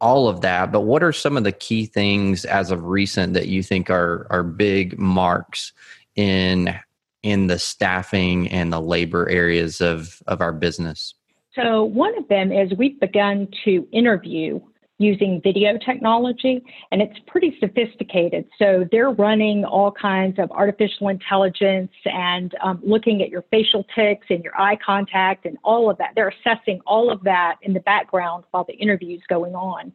all 0.00 0.28
of 0.28 0.42
that. 0.42 0.72
But 0.72 0.82
what 0.82 1.02
are 1.02 1.12
some 1.12 1.36
of 1.36 1.44
the 1.44 1.52
key 1.52 1.86
things 1.86 2.44
as 2.44 2.70
of 2.70 2.84
recent 2.84 3.34
that 3.34 3.48
you 3.48 3.62
think 3.62 3.90
are 3.90 4.26
are 4.30 4.42
big 4.42 4.98
marks 4.98 5.72
in 6.14 6.74
in 7.22 7.46
the 7.48 7.58
staffing 7.58 8.48
and 8.48 8.72
the 8.72 8.80
labor 8.80 9.28
areas 9.28 9.80
of 9.80 10.22
of 10.26 10.40
our 10.40 10.52
business? 10.52 11.14
So 11.54 11.84
one 11.84 12.16
of 12.18 12.28
them 12.28 12.52
is 12.52 12.70
we've 12.76 13.00
begun 13.00 13.48
to 13.64 13.88
interview 13.90 14.60
using 14.98 15.40
video 15.42 15.76
technology, 15.84 16.62
and 16.90 17.02
it's 17.02 17.18
pretty 17.26 17.56
sophisticated. 17.60 18.46
So 18.58 18.86
they're 18.90 19.10
running 19.10 19.64
all 19.64 19.92
kinds 19.92 20.38
of 20.38 20.50
artificial 20.50 21.08
intelligence 21.08 21.92
and 22.06 22.54
um, 22.62 22.80
looking 22.82 23.22
at 23.22 23.28
your 23.28 23.44
facial 23.50 23.84
tics 23.94 24.26
and 24.30 24.42
your 24.42 24.58
eye 24.58 24.78
contact 24.84 25.44
and 25.44 25.58
all 25.64 25.90
of 25.90 25.98
that. 25.98 26.12
They're 26.14 26.32
assessing 26.40 26.80
all 26.86 27.10
of 27.10 27.22
that 27.24 27.56
in 27.62 27.74
the 27.74 27.80
background 27.80 28.44
while 28.52 28.64
the 28.64 28.74
interview 28.74 29.16
is 29.16 29.22
going 29.28 29.54
on. 29.54 29.92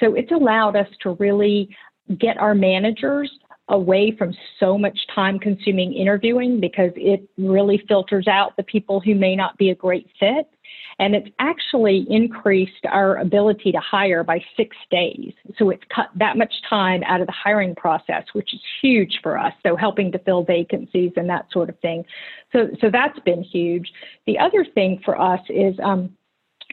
So 0.00 0.14
it's 0.14 0.32
allowed 0.32 0.76
us 0.76 0.88
to 1.02 1.10
really 1.14 1.68
get 2.18 2.38
our 2.38 2.54
managers 2.54 3.30
away 3.68 4.14
from 4.16 4.32
so 4.58 4.78
much 4.78 4.98
time 5.14 5.38
consuming 5.38 5.92
interviewing 5.92 6.60
because 6.60 6.90
it 6.96 7.28
really 7.36 7.82
filters 7.88 8.26
out 8.26 8.56
the 8.56 8.62
people 8.62 9.00
who 9.00 9.14
may 9.14 9.36
not 9.36 9.56
be 9.58 9.70
a 9.70 9.74
great 9.74 10.08
fit 10.18 10.48
and 10.98 11.14
it's 11.14 11.28
actually 11.38 12.06
increased 12.10 12.84
our 12.90 13.16
ability 13.18 13.70
to 13.70 13.78
hire 13.78 14.24
by 14.24 14.42
six 14.56 14.76
days. 14.90 15.32
So 15.56 15.70
it's 15.70 15.82
cut 15.94 16.08
that 16.16 16.36
much 16.36 16.52
time 16.68 17.02
out 17.04 17.20
of 17.20 17.28
the 17.28 17.32
hiring 17.32 17.74
process, 17.76 18.24
which 18.32 18.52
is 18.52 18.60
huge 18.82 19.20
for 19.22 19.38
us. 19.38 19.52
So 19.64 19.76
helping 19.76 20.10
to 20.12 20.18
fill 20.18 20.42
vacancies 20.42 21.12
and 21.16 21.30
that 21.30 21.46
sort 21.52 21.68
of 21.68 21.78
thing. 21.78 22.04
So, 22.52 22.68
so 22.80 22.90
that's 22.90 23.18
been 23.20 23.42
huge. 23.42 23.92
The 24.26 24.38
other 24.38 24.64
thing 24.64 25.00
for 25.04 25.20
us 25.20 25.40
is 25.48 25.76
um, 25.84 26.16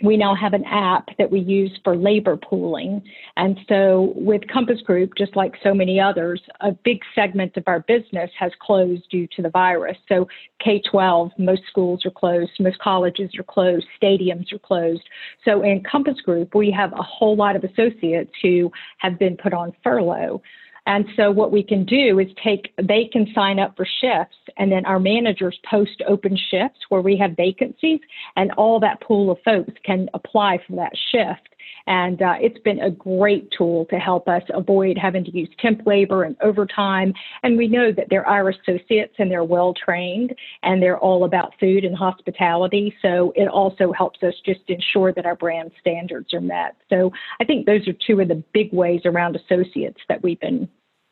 we 0.03 0.17
now 0.17 0.35
have 0.35 0.53
an 0.53 0.65
app 0.65 1.07
that 1.17 1.31
we 1.31 1.39
use 1.39 1.71
for 1.83 1.95
labor 1.95 2.35
pooling. 2.35 3.01
And 3.37 3.57
so, 3.69 4.13
with 4.15 4.41
Compass 4.51 4.81
Group, 4.81 5.11
just 5.17 5.35
like 5.37 5.53
so 5.63 5.73
many 5.73 5.99
others, 6.01 6.41
a 6.59 6.73
big 6.73 6.99
segment 7.13 7.55
of 7.55 7.63
our 7.67 7.79
business 7.79 8.29
has 8.37 8.51
closed 8.59 9.03
due 9.09 9.27
to 9.35 9.41
the 9.41 9.49
virus. 9.49 9.97
So, 10.09 10.27
K 10.59 10.81
12, 10.91 11.31
most 11.37 11.61
schools 11.69 12.05
are 12.05 12.11
closed, 12.11 12.51
most 12.59 12.79
colleges 12.79 13.31
are 13.39 13.43
closed, 13.43 13.85
stadiums 14.01 14.51
are 14.51 14.59
closed. 14.59 15.03
So, 15.45 15.61
in 15.61 15.81
Compass 15.89 16.19
Group, 16.19 16.55
we 16.55 16.71
have 16.71 16.91
a 16.91 17.03
whole 17.03 17.37
lot 17.37 17.55
of 17.55 17.63
associates 17.63 18.31
who 18.41 18.71
have 18.97 19.17
been 19.17 19.37
put 19.37 19.53
on 19.53 19.71
furlough. 19.81 20.41
And 20.85 21.05
so 21.15 21.31
what 21.31 21.51
we 21.51 21.63
can 21.63 21.85
do 21.85 22.19
is 22.19 22.27
take, 22.43 22.73
they 22.81 23.09
can 23.11 23.27
sign 23.33 23.59
up 23.59 23.75
for 23.75 23.85
shifts 23.85 24.37
and 24.57 24.71
then 24.71 24.85
our 24.85 24.99
managers 24.99 25.59
post 25.69 26.01
open 26.07 26.37
shifts 26.37 26.79
where 26.89 27.01
we 27.01 27.17
have 27.17 27.31
vacancies 27.35 27.99
and 28.35 28.51
all 28.51 28.79
that 28.79 29.01
pool 29.01 29.31
of 29.31 29.37
folks 29.43 29.73
can 29.83 30.09
apply 30.13 30.59
for 30.67 30.75
that 30.75 30.93
shift. 31.11 31.49
And 31.87 32.21
uh, 32.21 32.35
it's 32.39 32.59
been 32.59 32.79
a 32.79 32.89
great 32.89 33.51
tool 33.55 33.85
to 33.91 33.97
help 33.97 34.27
us 34.27 34.41
avoid 34.53 34.97
having 34.97 35.23
to 35.23 35.31
use 35.31 35.49
temp 35.59 35.85
labor 35.85 36.23
and 36.23 36.35
overtime. 36.41 37.13
And 37.43 37.57
we 37.57 37.67
know 37.67 37.91
that 37.91 38.07
they're 38.09 38.27
our 38.27 38.49
associates 38.49 39.15
and 39.19 39.29
they're 39.29 39.43
well 39.43 39.73
trained 39.73 40.33
and 40.63 40.81
they're 40.81 40.97
all 40.97 41.25
about 41.25 41.53
food 41.59 41.85
and 41.85 41.95
hospitality. 41.95 42.95
So 43.01 43.33
it 43.35 43.47
also 43.47 43.91
helps 43.91 44.23
us 44.23 44.33
just 44.45 44.61
ensure 44.67 45.13
that 45.13 45.25
our 45.25 45.35
brand 45.35 45.71
standards 45.79 46.33
are 46.33 46.41
met. 46.41 46.75
So 46.89 47.11
I 47.39 47.45
think 47.45 47.65
those 47.65 47.87
are 47.87 47.93
two 47.93 48.19
of 48.19 48.29
the 48.29 48.43
big 48.53 48.73
ways 48.73 49.01
around 49.05 49.35
associates 49.35 49.99
that 50.09 50.23
we've 50.23 50.39
been 50.39 50.67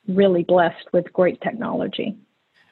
really 0.08 0.44
blessed 0.44 0.88
with 0.92 1.12
great 1.14 1.42
technology. 1.42 2.16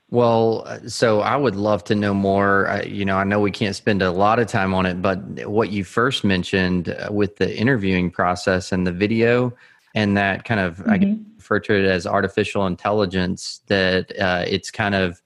Well, 0.10 0.68
so 0.88 1.22
I 1.22 1.38
would 1.38 1.56
love 1.56 1.86
to 1.86 1.96
know 1.96 2.14
more. 2.14 2.68
Uh, 2.68 2.84
you 2.84 3.06
know, 3.06 3.18
I 3.18 3.24
know 3.24 3.40
we 3.40 3.52
can't 3.52 3.76
spend 3.76 4.02
a 4.02 4.12
lot 4.12 4.40
of 4.40 4.48
time 4.48 4.74
on 4.74 4.86
it, 4.86 5.02
but 5.02 5.18
what 5.48 5.72
you 5.72 5.86
first 5.86 6.26
mentioned 6.26 6.90
uh, 6.90 7.08
with 7.10 7.38
the 7.38 7.58
interviewing 7.58 8.12
process 8.12 8.74
and 8.74 8.86
the 8.86 8.92
video, 8.92 9.54
and 9.96 10.18
that 10.18 10.44
kind 10.44 10.60
of 10.60 10.80
mm-hmm. 10.80 10.92
I 10.92 11.18
refer 11.38 11.62
to 11.62 11.74
it 11.74 11.86
as 11.86 12.06
artificial 12.06 12.68
intelligence, 12.68 13.62
that 13.68 14.12
uh, 14.20 14.44
it's 14.46 14.70
kind 14.70 14.96
of 14.96 15.22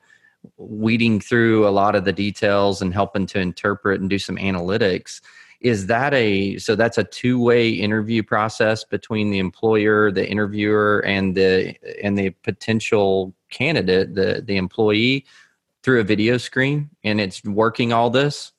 weeding 0.58 1.20
through 1.20 1.68
a 1.68 1.70
lot 1.70 1.96
of 1.96 2.06
the 2.06 2.14
details 2.14 2.80
and 2.80 2.94
helping 2.94 3.26
to 3.26 3.40
interpret 3.40 4.00
and 4.00 4.10
do 4.10 4.20
some 4.20 4.38
analytics 4.38 5.20
is 5.62 5.88
that 5.88 6.14
a 6.14 6.58
so 6.58 6.76
that's 6.76 6.98
a 6.98 7.04
two-way 7.04 7.70
interview 7.70 8.22
process 8.22 8.84
between 8.84 9.32
the 9.32 9.40
employer 9.40 10.12
the 10.12 10.28
interviewer 10.28 11.00
and 11.06 11.36
the 11.36 11.76
and 12.04 12.18
the 12.18 12.30
potential 12.44 13.34
candidate 13.50 14.16
the 14.16 14.44
the 14.46 14.58
employee 14.58 15.26
through 15.84 16.00
a 16.00 16.04
video 16.04 16.38
screen 16.38 16.90
and 17.04 17.22
it's 17.22 17.44
working 17.44 17.94
all 17.94 18.10
this? 18.10 18.52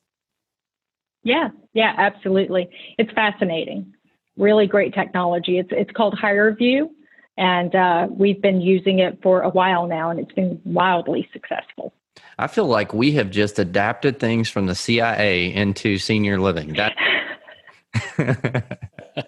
Yeah 1.23 1.49
yeah 1.73 1.93
absolutely. 1.97 2.69
It's 2.97 3.11
fascinating. 3.11 3.93
Really 4.37 4.67
great 4.67 4.93
technology. 4.93 5.59
It's 5.59 5.69
it's 5.71 5.91
called 5.91 6.15
HireVue 6.15 6.89
and 7.37 7.75
uh, 7.75 8.07
we've 8.09 8.41
been 8.41 8.61
using 8.61 8.99
it 8.99 9.19
for 9.21 9.41
a 9.41 9.49
while 9.49 9.87
now 9.87 10.09
and 10.09 10.19
it's 10.19 10.33
been 10.33 10.59
wildly 10.65 11.29
successful 11.33 11.93
I 12.39 12.47
feel 12.47 12.67
like 12.67 12.93
we 12.93 13.11
have 13.13 13.29
just 13.29 13.59
adapted 13.59 14.19
things 14.19 14.49
from 14.49 14.67
the 14.67 14.75
CIA 14.75 15.53
into 15.53 15.97
senior 15.97 16.39
living. 16.39 16.73
That 16.73 16.95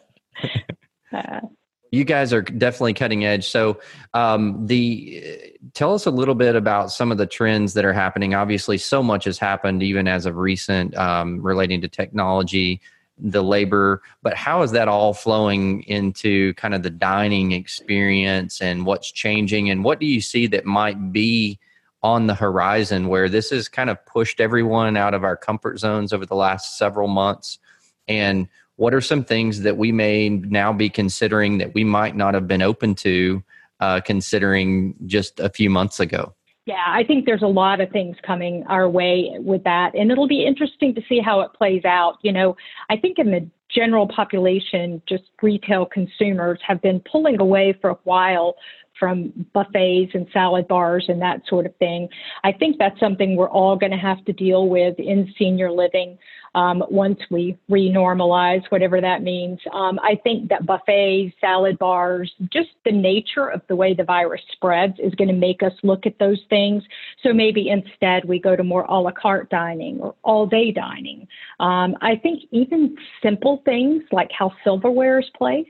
you 1.92 2.04
guys 2.04 2.34
are 2.34 2.42
definitely 2.42 2.94
cutting 2.94 3.26
edge. 3.26 3.50
So, 3.50 3.80
um, 4.14 4.68
the 4.68 5.56
tell 5.74 5.94
us 5.94 6.06
a 6.06 6.12
little 6.12 6.36
bit 6.36 6.56
about 6.56 6.92
some 6.92 7.12
of 7.12 7.18
the 7.18 7.26
trends 7.26 7.74
that 7.74 7.86
are 7.86 7.94
happening. 7.94 8.34
Obviously, 8.34 8.78
so 8.78 9.02
much 9.02 9.26
has 9.26 9.40
happened, 9.40 9.84
even 9.84 10.08
as 10.08 10.26
of 10.26 10.38
recent, 10.38 10.96
um, 10.96 11.42
relating 11.42 11.82
to 11.82 11.88
technology, 11.88 12.82
the 13.18 13.44
labor. 13.44 14.02
But 14.22 14.36
how 14.36 14.62
is 14.62 14.72
that 14.72 14.88
all 14.88 15.14
flowing 15.14 15.84
into 15.84 16.54
kind 16.56 16.74
of 16.74 16.84
the 16.84 16.90
dining 16.90 17.52
experience 17.52 18.62
and 18.62 18.86
what's 18.86 19.12
changing? 19.12 19.70
And 19.70 19.84
what 19.84 20.00
do 20.00 20.06
you 20.06 20.22
see 20.22 20.48
that 20.48 20.66
might 20.66 21.12
be 21.12 21.60
on 22.02 22.28
the 22.28 22.36
horizon 22.36 23.08
where 23.08 23.28
this 23.28 23.50
has 23.50 23.68
kind 23.68 23.90
of 23.90 24.04
pushed 24.06 24.40
everyone 24.40 24.96
out 24.96 25.14
of 25.14 25.24
our 25.24 25.36
comfort 25.36 25.80
zones 25.80 26.14
over 26.14 26.26
the 26.26 26.36
last 26.36 26.78
several 26.78 27.08
months? 27.08 27.60
And 28.08 28.48
what 28.78 28.94
are 28.94 29.02
some 29.02 29.24
things 29.24 29.62
that 29.62 29.78
we 29.78 29.92
may 29.92 30.30
now 30.30 30.72
be 30.72 30.90
considering 30.90 31.58
that 31.58 31.74
we 31.74 31.84
might 31.84 32.16
not 32.16 32.34
have 32.34 32.48
been 32.48 32.62
open 32.62 32.96
to 32.96 33.44
uh, 33.82 34.00
considering 34.02 34.96
just 35.06 35.40
a 35.40 35.50
few 35.50 35.70
months 35.70 36.00
ago? 36.00 36.34
Yeah, 36.66 36.86
I 36.88 37.04
think 37.04 37.26
there's 37.26 37.42
a 37.42 37.48
lot 37.48 37.82
of 37.82 37.90
things 37.90 38.16
coming 38.22 38.64
our 38.68 38.88
way 38.88 39.32
with 39.40 39.64
that. 39.64 39.96
And 39.96 40.12
it'll 40.12 40.28
be 40.28 40.46
interesting 40.46 40.94
to 40.96 41.02
see 41.10 41.20
how 41.20 41.42
it 41.42 41.52
plays 41.54 41.84
out. 41.84 42.20
You 42.22 42.32
know, 42.32 42.56
I 42.90 42.96
think 42.98 43.18
in 43.18 43.32
the 43.32 43.50
general 43.70 44.08
population, 44.08 45.02
just 45.08 45.24
retail 45.42 45.86
consumers 45.86 46.60
have 46.66 46.82
been 46.82 47.02
pulling 47.12 47.42
away 47.42 47.76
for 47.82 47.90
a 47.90 47.98
while 48.04 48.56
from 49.00 49.32
buffets 49.54 50.12
and 50.14 50.28
salad 50.34 50.68
bars 50.68 51.06
and 51.08 51.22
that 51.22 51.42
sort 51.48 51.66
of 51.66 51.76
thing. 51.78 52.10
I 52.44 52.52
think 52.52 52.78
that's 52.78 53.00
something 53.00 53.36
we're 53.36 53.50
all 53.50 53.76
going 53.76 53.92
to 53.92 53.98
have 53.98 54.24
to 54.26 54.34
deal 54.34 54.68
with 54.68 55.00
in 55.00 55.34
senior 55.38 55.72
living 55.72 56.18
um, 56.56 56.84
once 56.90 57.20
we 57.30 57.58
renormalize, 57.70 58.64
whatever 58.70 59.02
that 59.02 59.22
means. 59.22 59.60
Um, 59.74 60.00
I 60.00 60.20
think 60.24 60.50
that 60.50 60.66
buffets, 60.66 61.34
salad 61.40 61.78
bars, 61.78 62.34
just 62.52 62.70
the 62.86 62.92
nature 62.92 63.50
of 63.50 63.62
the 63.68 63.76
way 63.76 63.94
the 63.94 64.04
virus 64.04 64.42
spreads 64.52 64.96
is 65.00 65.14
going 65.16 65.28
to 65.28 65.34
make 65.34 65.64
us 65.64 65.74
look 65.84 66.06
at 66.06 66.18
those 66.20 66.42
things. 66.50 66.84
So 67.24 67.34
maybe 67.34 67.70
instead 67.70 68.26
we 68.26 68.40
go 68.40 68.56
to 68.56 68.64
more 68.64 68.84
a 68.84 69.00
la 69.00 69.12
carte 69.12 69.50
dining 69.50 70.00
or 70.00 70.16
all 70.24 70.46
day 70.46 70.72
dining. 70.72 71.28
Um, 71.60 71.96
I 72.02 72.16
think 72.16 72.44
even 72.52 72.98
simple 73.22 73.62
things 73.66 74.04
like 74.12 74.32
how 74.32 74.52
silverware 74.64 75.20
is 75.20 75.30
placed 75.38 75.70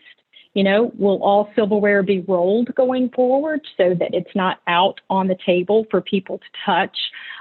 you 0.53 0.63
know, 0.63 0.91
will 0.97 1.21
all 1.21 1.49
silverware 1.55 2.03
be 2.03 2.21
rolled 2.21 2.73
going 2.75 3.09
forward 3.09 3.61
so 3.77 3.93
that 3.99 4.13
it's 4.13 4.35
not 4.35 4.59
out 4.67 4.99
on 5.09 5.27
the 5.27 5.37
table 5.45 5.85
for 5.91 6.01
people 6.01 6.39
to 6.39 6.45
touch? 6.65 6.97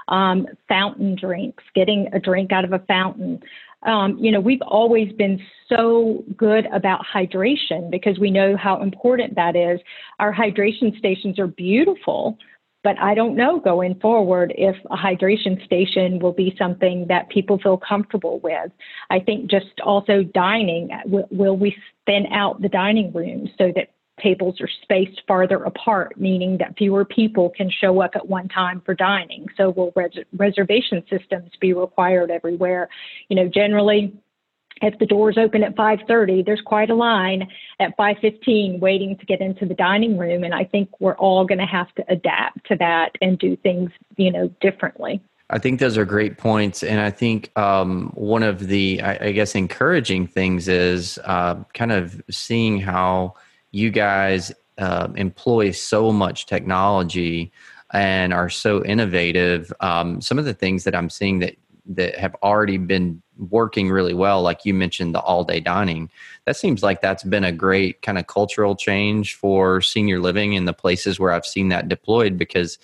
Um, 0.07 0.47
fountain 0.67 1.15
drinks, 1.15 1.63
getting 1.75 2.07
a 2.13 2.19
drink 2.19 2.51
out 2.51 2.65
of 2.65 2.73
a 2.73 2.79
fountain. 2.79 3.41
Um, 3.83 4.17
you 4.19 4.31
know, 4.31 4.39
we've 4.39 4.61
always 4.61 5.11
been 5.13 5.41
so 5.69 6.23
good 6.35 6.65
about 6.73 7.01
hydration 7.05 7.89
because 7.89 8.19
we 8.19 8.29
know 8.29 8.57
how 8.57 8.81
important 8.81 9.35
that 9.35 9.55
is. 9.55 9.79
Our 10.19 10.33
hydration 10.33 10.97
stations 10.97 11.39
are 11.39 11.47
beautiful, 11.47 12.37
but 12.83 12.97
I 12.99 13.13
don't 13.13 13.35
know 13.35 13.59
going 13.59 13.99
forward 13.99 14.53
if 14.57 14.75
a 14.89 14.95
hydration 14.95 15.63
station 15.65 16.19
will 16.19 16.33
be 16.33 16.55
something 16.57 17.07
that 17.09 17.29
people 17.29 17.59
feel 17.59 17.77
comfortable 17.77 18.39
with. 18.39 18.71
I 19.09 19.19
think 19.19 19.49
just 19.49 19.79
also 19.83 20.23
dining, 20.23 20.89
will, 21.05 21.57
we 21.57 21.75
thin 22.05 22.27
out 22.31 22.61
the 22.61 22.69
dining 22.69 23.11
room 23.11 23.49
so 23.57 23.71
that 23.75 23.89
tables 24.21 24.59
are 24.61 24.69
spaced 24.83 25.21
farther 25.27 25.63
apart, 25.63 26.19
meaning 26.19 26.57
that 26.57 26.77
fewer 26.77 27.05
people 27.05 27.49
can 27.49 27.69
show 27.69 28.01
up 28.01 28.11
at 28.15 28.27
one 28.27 28.47
time 28.47 28.81
for 28.85 28.93
dining? 28.93 29.45
So 29.57 29.69
will 29.69 29.93
res- 29.95 30.25
reservation 30.33 31.03
systems 31.09 31.51
be 31.59 31.73
required 31.73 32.31
everywhere? 32.31 32.89
You 33.29 33.35
know, 33.35 33.47
generally 33.47 34.13
if 34.81 34.97
the 34.99 35.05
doors 35.05 35.37
open 35.37 35.63
at 35.63 35.75
5:30 35.75 36.45
there's 36.45 36.61
quite 36.61 36.89
a 36.89 36.95
line 36.95 37.47
at 37.79 37.95
5:15 37.97 38.79
waiting 38.79 39.17
to 39.17 39.25
get 39.25 39.41
into 39.41 39.65
the 39.65 39.73
dining 39.73 40.17
room 40.17 40.43
and 40.43 40.53
I 40.53 40.63
think 40.63 40.89
we're 40.99 41.17
all 41.17 41.45
going 41.45 41.59
to 41.59 41.65
have 41.65 41.93
to 41.95 42.05
adapt 42.09 42.65
to 42.67 42.75
that 42.77 43.11
and 43.21 43.37
do 43.37 43.55
things 43.57 43.91
you 44.17 44.31
know 44.31 44.47
differently 44.61 45.21
I 45.51 45.57
think 45.57 45.79
those 45.79 45.97
are 45.97 46.05
great 46.05 46.37
points, 46.37 46.83
and 46.83 46.99
I 46.99 47.09
think 47.09 47.51
um, 47.57 48.11
one 48.13 48.43
of 48.43 48.67
the, 48.67 49.01
I, 49.01 49.29
I, 49.29 49.31
guess, 49.31 49.55
encouraging 49.55 50.27
things 50.27 50.67
is 50.67 51.17
uh, 51.23 51.55
kind 51.73 51.91
of 51.91 52.21
seeing 52.29 52.79
how 52.79 53.33
you 53.71 53.89
guys 53.89 54.51
uh, 54.77 55.07
employ 55.15 55.71
so 55.71 56.11
much 56.11 56.45
technology 56.45 57.51
and 57.93 58.31
are 58.31 58.49
so 58.49 58.83
innovative. 58.85 59.73
Um, 59.79 60.21
some 60.21 60.37
of 60.37 60.45
the 60.45 60.53
things 60.53 60.83
that 60.83 60.95
I'm 60.95 61.09
seeing 61.09 61.39
that 61.39 61.55
that 61.89 62.15
have 62.15 62.35
already 62.43 62.77
been 62.77 63.21
working 63.49 63.89
really 63.89 64.13
well, 64.13 64.41
like 64.41 64.65
you 64.65 64.73
mentioned, 64.73 65.15
the 65.15 65.19
all 65.19 65.43
day 65.43 65.59
dining. 65.59 66.09
That 66.45 66.55
seems 66.55 66.83
like 66.83 67.01
that's 67.01 67.23
been 67.23 67.43
a 67.43 67.51
great 67.51 68.01
kind 68.01 68.17
of 68.17 68.27
cultural 68.27 68.75
change 68.75 69.35
for 69.35 69.81
senior 69.81 70.19
living 70.19 70.53
in 70.53 70.65
the 70.65 70.73
places 70.73 71.19
where 71.19 71.31
I've 71.31 71.45
seen 71.45 71.69
that 71.69 71.89
deployed 71.89 72.37
because 72.37 72.77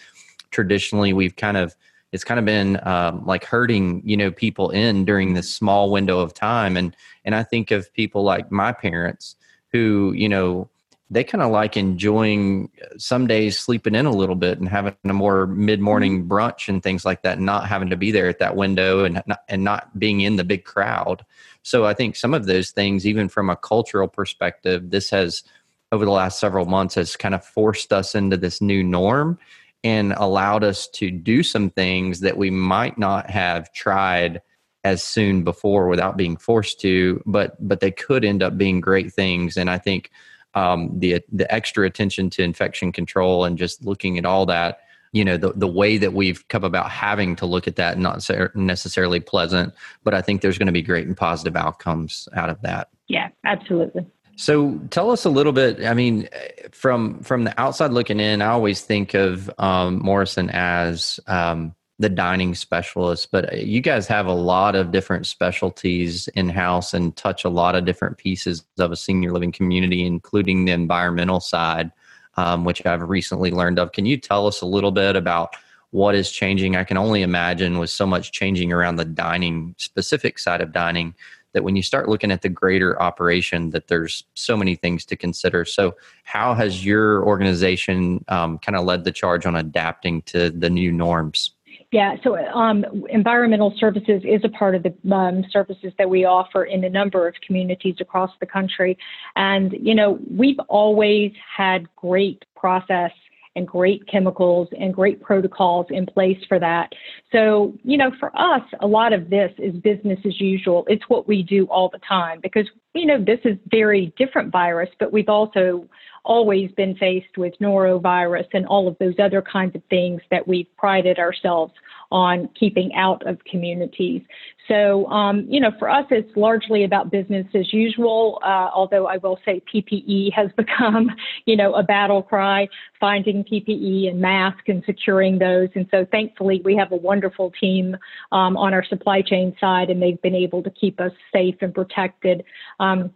traditionally 0.52 1.14
we've 1.14 1.36
kind 1.36 1.58
of 1.58 1.76
it's 2.12 2.24
kind 2.24 2.40
of 2.40 2.46
been 2.46 2.80
um, 2.88 3.26
like 3.26 3.44
hurting 3.44 4.02
you 4.06 4.16
know 4.16 4.32
people 4.32 4.70
in 4.70 5.04
during 5.04 5.34
this 5.34 5.54
small 5.54 5.92
window 5.92 6.20
of 6.20 6.34
time 6.34 6.78
and 6.78 6.96
and 7.26 7.36
i 7.36 7.44
think 7.44 7.72
of 7.72 7.94
people 7.94 8.24
like 8.24 8.50
my 8.52 8.72
parents 8.72 9.36
who 9.74 10.14
you 10.16 10.30
know 10.30 10.70
they 11.10 11.24
kind 11.24 11.44
of 11.44 11.52
like 11.52 11.78
enjoying 11.78 12.72
some 12.98 13.28
days 13.28 13.60
sleeping 13.60 13.94
in 13.94 14.06
a 14.06 14.12
little 14.12 14.36
bit 14.36 14.58
and 14.60 14.68
having 14.68 14.96
a 15.04 15.14
more 15.14 15.46
mid-morning 15.46 16.24
mm-hmm. 16.24 16.32
brunch 16.32 16.68
and 16.68 16.82
things 16.82 17.06
like 17.06 17.22
that 17.22 17.38
and 17.38 17.46
not 17.46 17.68
having 17.68 17.90
to 17.90 17.98
be 17.98 18.12
there 18.12 18.28
at 18.28 18.40
that 18.40 18.56
window 18.56 19.04
and 19.04 19.22
not, 19.28 19.40
and 19.48 19.64
not 19.64 19.98
being 20.00 20.22
in 20.22 20.36
the 20.36 20.44
big 20.44 20.64
crowd 20.64 21.24
so 21.62 21.86
i 21.86 21.94
think 21.94 22.16
some 22.16 22.34
of 22.34 22.46
those 22.46 22.72
things 22.72 23.06
even 23.06 23.30
from 23.30 23.50
a 23.50 23.56
cultural 23.56 24.08
perspective 24.08 24.90
this 24.90 25.10
has 25.10 25.44
over 25.92 26.06
the 26.06 26.12
last 26.12 26.40
several 26.40 26.66
months 26.66 26.96
has 26.96 27.16
kind 27.16 27.36
of 27.36 27.46
forced 27.46 27.94
us 27.94 28.16
into 28.16 28.36
this 28.36 28.60
new 28.60 28.84
norm 28.84 29.38
and 29.84 30.14
allowed 30.14 30.64
us 30.64 30.88
to 30.88 31.12
do 31.12 31.44
some 31.44 31.70
things 31.70 32.22
that 32.22 32.38
we 32.38 32.50
might 32.50 32.98
not 32.98 33.30
have 33.30 33.72
tried 33.72 34.42
as 34.84 35.04
soon 35.04 35.44
before 35.44 35.88
without 35.88 36.18
being 36.18 36.36
forced 36.36 36.82
to 36.82 37.22
but 37.28 37.56
but 37.66 37.80
they 37.80 37.92
could 37.92 38.26
end 38.26 38.42
up 38.42 38.58
being 38.58 38.82
great 38.82 39.14
things 39.14 39.56
and 39.56 39.70
i 39.70 39.78
think 39.78 40.10
um, 40.56 40.90
the 41.00 41.22
the 41.32 41.52
extra 41.54 41.86
attention 41.86 42.30
to 42.32 42.44
infection 42.44 42.92
control 42.92 43.46
and 43.46 43.58
just 43.58 43.86
looking 43.86 44.18
at 44.18 44.26
all 44.26 44.46
that 44.46 44.80
you 45.12 45.24
know 45.24 45.38
the 45.38 45.54
the 45.54 45.68
way 45.68 45.98
that 45.98 46.14
we've 46.14 46.48
come 46.48 46.64
about 46.64 46.90
having 46.90 47.36
to 47.36 47.46
look 47.46 47.68
at 47.68 47.76
that 47.76 47.98
not 47.98 48.28
necessarily 48.56 49.20
pleasant 49.20 49.74
but 50.04 50.14
i 50.14 50.22
think 50.22 50.42
there's 50.42 50.58
going 50.58 50.68
to 50.68 50.74
be 50.74 50.82
great 50.82 51.08
and 51.08 51.18
positive 51.18 51.56
outcomes 51.56 52.28
out 52.34 52.50
of 52.50 52.62
that. 52.62 52.90
Yeah 53.08 53.30
absolutely. 53.44 54.06
So 54.38 54.78
tell 54.90 55.12
us 55.12 55.24
a 55.24 55.30
little 55.30 55.54
bit 55.54 55.86
i 55.86 55.94
mean 55.94 56.28
from 56.72 57.22
from 57.22 57.46
the 57.46 57.60
outside 57.60 57.92
looking 57.92 58.20
in 58.20 58.42
i 58.42 58.48
always 58.48 58.82
think 58.82 59.14
of 59.14 59.50
um, 59.58 60.00
morrison 60.00 60.50
as 60.50 61.20
um, 61.28 61.76
the 61.98 62.10
dining 62.10 62.54
specialist, 62.56 63.30
but 63.32 63.54
uh, 63.54 63.56
you 63.56 63.80
guys 63.80 64.08
have 64.08 64.26
a 64.26 64.34
lot 64.34 64.76
of 64.76 64.92
different 64.92 65.26
specialties 65.26 66.28
in 66.30 66.50
house 66.50 66.94
and 66.94 67.16
touch 67.16 67.46
a 67.46 67.50
lot 67.50 67.76
of 67.76 67.86
different 67.86 68.18
pieces 68.18 68.66
of 68.80 68.92
a 68.92 68.98
senior 68.98 69.32
living 69.32 69.52
community, 69.52 70.06
including 70.06 70.66
the 70.66 70.74
environmental 70.74 71.40
side, 71.40 71.92
um, 72.36 72.66
which 72.66 72.86
I've 72.86 73.08
recently 73.08 73.52
learned 73.52 73.80
of. 73.80 73.94
Can 73.94 74.06
you 74.06 74.18
tell 74.18 74.46
us 74.46 74.62
a 74.62 74.66
little 74.66 74.92
bit 74.92 75.16
about 75.16 75.56
what 75.92 76.16
is 76.16 76.32
changing? 76.32 76.76
I 76.76 76.84
can 76.84 76.98
only 76.98 77.22
imagine 77.22 77.78
with 77.80 77.90
so 77.90 78.06
much 78.06 78.34
changing 78.34 78.74
around 78.74 78.98
the 78.98 79.06
dining 79.06 79.74
specific 79.78 80.38
side 80.38 80.60
of 80.60 80.74
dining 80.74 81.16
that 81.54 81.64
when 81.64 81.78
you 81.78 81.82
start 81.82 82.10
looking 82.10 82.32
at 82.32 82.42
the 82.42 82.50
greater 82.50 83.02
operation 83.02 83.70
that 83.70 83.88
there's 83.88 84.26
so 84.34 84.58
many 84.58 84.76
things 84.76 85.06
to 85.06 85.16
consider 85.16 85.64
so 85.64 85.96
how 86.26 86.54
has 86.54 86.86
your 86.86 87.24
organization 87.24 88.26
um, 88.28 88.58
kind 88.58 88.76
of 88.76 88.84
led 88.84 89.06
the 89.06 89.12
charge 89.12 89.46
on 89.46 89.56
adapting 89.56 90.22
to 90.24 90.50
the 90.50 90.70
new 90.70 90.92
norms 90.92 91.52
yeah, 91.92 92.16
so 92.24 92.36
um, 92.36 92.86
environmental 93.10 93.74
services 93.78 94.22
is 94.26 94.42
a 94.44 94.50
part 94.50 94.76
of 94.76 94.84
the 94.84 95.16
um, 95.16 95.46
services 95.50 95.94
that 95.98 96.10
we 96.10 96.26
offer 96.26 96.66
in 96.66 96.84
a 96.84 96.90
number 96.90 97.28
of 97.28 97.36
communities 97.46 97.96
across 98.00 98.32
the 98.40 98.46
country. 98.46 98.98
And, 99.36 99.74
you 99.80 99.96
know, 99.96 100.20
we've 100.30 100.60
always 100.68 101.32
had 101.58 101.88
great 101.96 102.44
process 102.56 103.12
and 103.56 103.68
great 103.68 104.06
chemicals 104.08 104.68
and 104.80 104.94
great 104.94 105.22
protocols 105.22 105.86
in 105.90 106.06
place 106.06 106.38
for 106.48 106.60
that. 106.60 106.92
So, 107.32 107.74
you 107.84 107.98
know, 107.98 108.12
for 108.20 108.32
us, 108.38 108.64
a 108.82 108.88
lot 108.88 109.14
of 109.14 109.30
this 109.30 109.52
is 109.58 109.74
business 109.76 110.20
as 110.26 110.40
usual. 110.40 110.86
It's 110.88 111.08
what 111.08 111.28
we 111.28 111.42
do 111.42 111.66
all 111.66 111.90
the 111.90 112.00
time 112.00 112.40
because, 112.42 112.68
you 112.94 113.06
know, 113.06 113.24
this 113.24 113.40
is 113.46 113.58
very 113.68 114.14
different 114.18 114.52
virus, 114.52 114.90
but 115.00 115.14
we've 115.14 115.30
also 115.30 115.88
always 116.26 116.72
been 116.72 116.96
faced 116.96 117.38
with 117.38 117.54
norovirus 117.62 118.48
and 118.54 118.66
all 118.66 118.88
of 118.88 118.98
those 119.00 119.16
other 119.20 119.42
kinds 119.42 119.76
of 119.76 119.84
things 119.90 120.22
that 120.32 120.48
we've 120.48 120.68
prided 120.78 121.20
ourselves 121.20 121.72
on 122.12 122.50
keeping 122.60 122.94
out 122.96 123.26
of 123.28 123.44
communities. 123.46 124.22
So, 124.68 125.06
um, 125.08 125.46
you 125.48 125.60
know, 125.60 125.72
for 125.78 125.90
us, 125.90 126.06
it's 126.10 126.36
largely 126.36 126.84
about 126.84 127.12
business 127.12 127.46
as 127.54 127.72
usual, 127.72 128.40
uh, 128.44 128.70
although 128.74 129.06
I 129.08 129.18
will 129.18 129.40
say 129.46 129.62
PPE 129.74 130.34
has 130.34 130.50
become, 130.58 131.12
you 131.46 131.56
know, 131.56 131.74
a 131.74 131.84
battle 131.84 132.24
cry, 132.24 132.68
finding 133.00 133.44
PPE 133.44 134.10
and 134.10 134.20
masks 134.20 134.64
and 134.68 134.84
securing 134.86 135.38
those. 135.38 135.70
And 135.76 135.88
so 135.92 136.06
thankfully, 136.12 136.62
we 136.64 136.76
have 136.76 136.92
a 136.92 136.98
wonderful 136.98 137.52
team 137.60 137.96
um, 138.32 138.58
on 138.58 138.74
our 138.74 138.84
supply 138.84 139.22
chain 139.22 139.56
side, 139.60 139.90
and 139.90 140.02
they've 140.02 140.22
been 140.22 140.36
able 140.36 140.64
to 140.64 140.70
keep 140.72 141.00
us 141.00 141.12
safe 141.32 141.56
and 141.62 141.74
protected. 141.74 142.44
Um, 142.80 143.12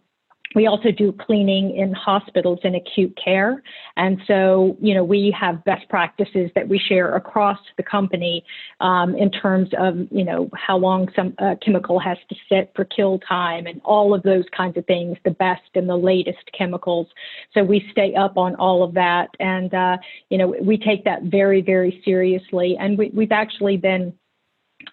we 0.56 0.66
also 0.66 0.92
do 0.92 1.12
cleaning 1.12 1.76
in 1.76 1.94
hospitals 1.94 2.60
and 2.64 2.76
acute 2.76 3.18
care. 3.24 3.62
And 3.98 4.20
so, 4.26 4.76
you 4.82 4.96
know, 4.96 5.04
we 5.04 5.36
have 5.40 5.64
best 5.64 5.88
practices 5.90 6.50
that 6.56 6.68
we 6.68 6.80
share 6.80 7.16
across 7.16 7.60
the 7.78 7.84
company 7.84 8.44
um, 8.80 9.16
in 9.16 9.30
terms 9.30 9.70
of, 9.78 10.08
you 10.12 10.24
know, 10.24 10.50
how 10.56 10.78
long 10.78 11.08
some 11.16 11.36
uh, 11.38 11.56
chemical 11.64 12.00
has 12.00 12.18
to 12.30 12.36
sit 12.50 12.72
for 12.76 12.86
kill 12.86 13.20
time 13.20 13.68
and 13.68 13.80
all 13.86 14.14
of 14.14 14.24
those 14.24 14.46
kinds 14.56 14.76
of 14.76 14.86
things, 14.88 15.18
the 15.24 15.32
best 15.32 15.70
and 15.76 15.88
the 15.88 15.96
latest 15.98 16.52
chemicals. 16.58 17.08
So 17.54 17.64
we 17.64 17.88
stay 17.92 18.16
up 18.16 18.36
on 18.36 18.56
all 18.56 18.84
of 18.84 18.96
that. 18.96 19.30
And, 19.40 19.72
uh, 19.74 19.98
you 20.30 20.40
know, 20.40 20.56
we 20.62 20.78
take 20.78 21.04
that 21.06 21.24
very, 21.24 21.62
very 21.62 22.02
seriously. 22.04 22.76
And 22.80 22.98
we, 22.98 23.12
we've 23.14 23.32
actually 23.32 23.78
been 23.78 24.14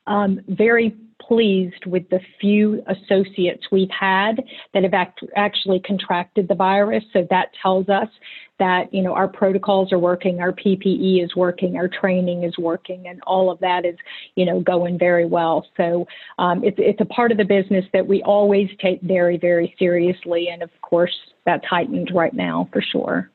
um, 0.06 0.40
very 0.48 0.94
pleased 1.20 1.84
with 1.86 2.08
the 2.10 2.20
few 2.40 2.82
associates 2.86 3.64
we've 3.70 3.90
had 3.90 4.42
that 4.74 4.82
have 4.82 4.94
act- 4.94 5.24
actually 5.36 5.80
contracted 5.80 6.48
the 6.48 6.54
virus. 6.54 7.04
So 7.12 7.26
that 7.30 7.48
tells 7.62 7.88
us 7.88 8.08
that 8.58 8.92
you 8.92 9.02
know 9.02 9.14
our 9.14 9.28
protocols 9.28 9.92
are 9.92 9.98
working, 9.98 10.40
our 10.40 10.52
PPE 10.52 11.22
is 11.22 11.36
working, 11.36 11.76
our 11.76 11.88
training 11.88 12.44
is 12.44 12.56
working, 12.58 13.06
and 13.06 13.20
all 13.26 13.50
of 13.50 13.58
that 13.60 13.84
is 13.84 13.96
you 14.34 14.44
know 14.44 14.60
going 14.60 14.98
very 14.98 15.26
well. 15.26 15.66
So 15.76 16.06
um, 16.38 16.64
it's 16.64 16.78
it's 16.78 17.00
a 17.00 17.06
part 17.06 17.32
of 17.32 17.38
the 17.38 17.44
business 17.44 17.84
that 17.92 18.06
we 18.06 18.22
always 18.22 18.68
take 18.80 19.02
very 19.02 19.36
very 19.36 19.74
seriously, 19.78 20.48
and 20.50 20.62
of 20.62 20.70
course 20.82 21.14
that's 21.44 21.64
heightened 21.66 22.10
right 22.14 22.34
now 22.34 22.68
for 22.72 22.82
sure. 22.82 23.30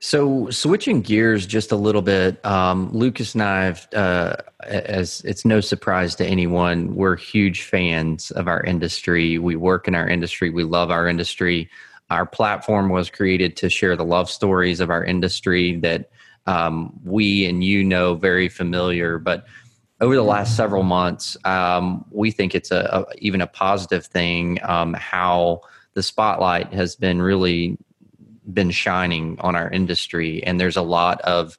So 0.00 0.48
switching 0.50 1.00
gears 1.00 1.44
just 1.44 1.72
a 1.72 1.76
little 1.76 2.02
bit, 2.02 2.44
um, 2.46 2.88
Lucas 2.92 3.34
and 3.34 3.42
I, 3.42 3.64
have, 3.64 3.88
uh, 3.92 4.36
as 4.62 5.22
it's 5.22 5.44
no 5.44 5.60
surprise 5.60 6.14
to 6.16 6.24
anyone, 6.24 6.94
we're 6.94 7.16
huge 7.16 7.62
fans 7.62 8.30
of 8.30 8.46
our 8.46 8.62
industry. 8.62 9.38
We 9.38 9.56
work 9.56 9.88
in 9.88 9.96
our 9.96 10.08
industry. 10.08 10.50
We 10.50 10.62
love 10.62 10.92
our 10.92 11.08
industry. 11.08 11.68
Our 12.10 12.26
platform 12.26 12.90
was 12.90 13.10
created 13.10 13.56
to 13.56 13.68
share 13.68 13.96
the 13.96 14.04
love 14.04 14.30
stories 14.30 14.78
of 14.78 14.88
our 14.88 15.04
industry 15.04 15.76
that 15.80 16.10
um, 16.46 16.98
we 17.04 17.46
and 17.46 17.64
you 17.64 17.82
know 17.82 18.14
very 18.14 18.48
familiar. 18.48 19.18
But 19.18 19.46
over 20.00 20.14
the 20.14 20.22
last 20.22 20.56
several 20.56 20.84
months, 20.84 21.36
um, 21.44 22.04
we 22.10 22.30
think 22.30 22.54
it's 22.54 22.70
a, 22.70 23.04
a, 23.10 23.18
even 23.18 23.40
a 23.40 23.48
positive 23.48 24.06
thing 24.06 24.60
um, 24.62 24.94
how 24.94 25.62
the 25.94 26.04
spotlight 26.04 26.72
has 26.72 26.94
been 26.94 27.20
really 27.20 27.76
been 28.52 28.70
shining 28.70 29.36
on 29.40 29.54
our 29.54 29.70
industry. 29.70 30.42
And 30.44 30.60
there's 30.60 30.76
a 30.76 30.82
lot 30.82 31.20
of 31.22 31.58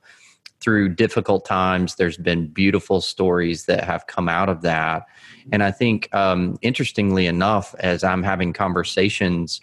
through 0.59 0.89
difficult 0.89 1.45
times 1.45 1.95
there's 1.95 2.17
been 2.17 2.47
beautiful 2.47 2.99
stories 2.99 3.65
that 3.65 3.83
have 3.85 4.07
come 4.07 4.27
out 4.27 4.49
of 4.49 4.61
that. 4.61 5.05
And 5.51 5.63
i 5.63 5.71
think 5.71 6.13
um, 6.13 6.57
interestingly 6.61 7.27
enough 7.27 7.73
as 7.79 8.03
i'm 8.03 8.23
having 8.23 8.53
conversations 8.53 9.61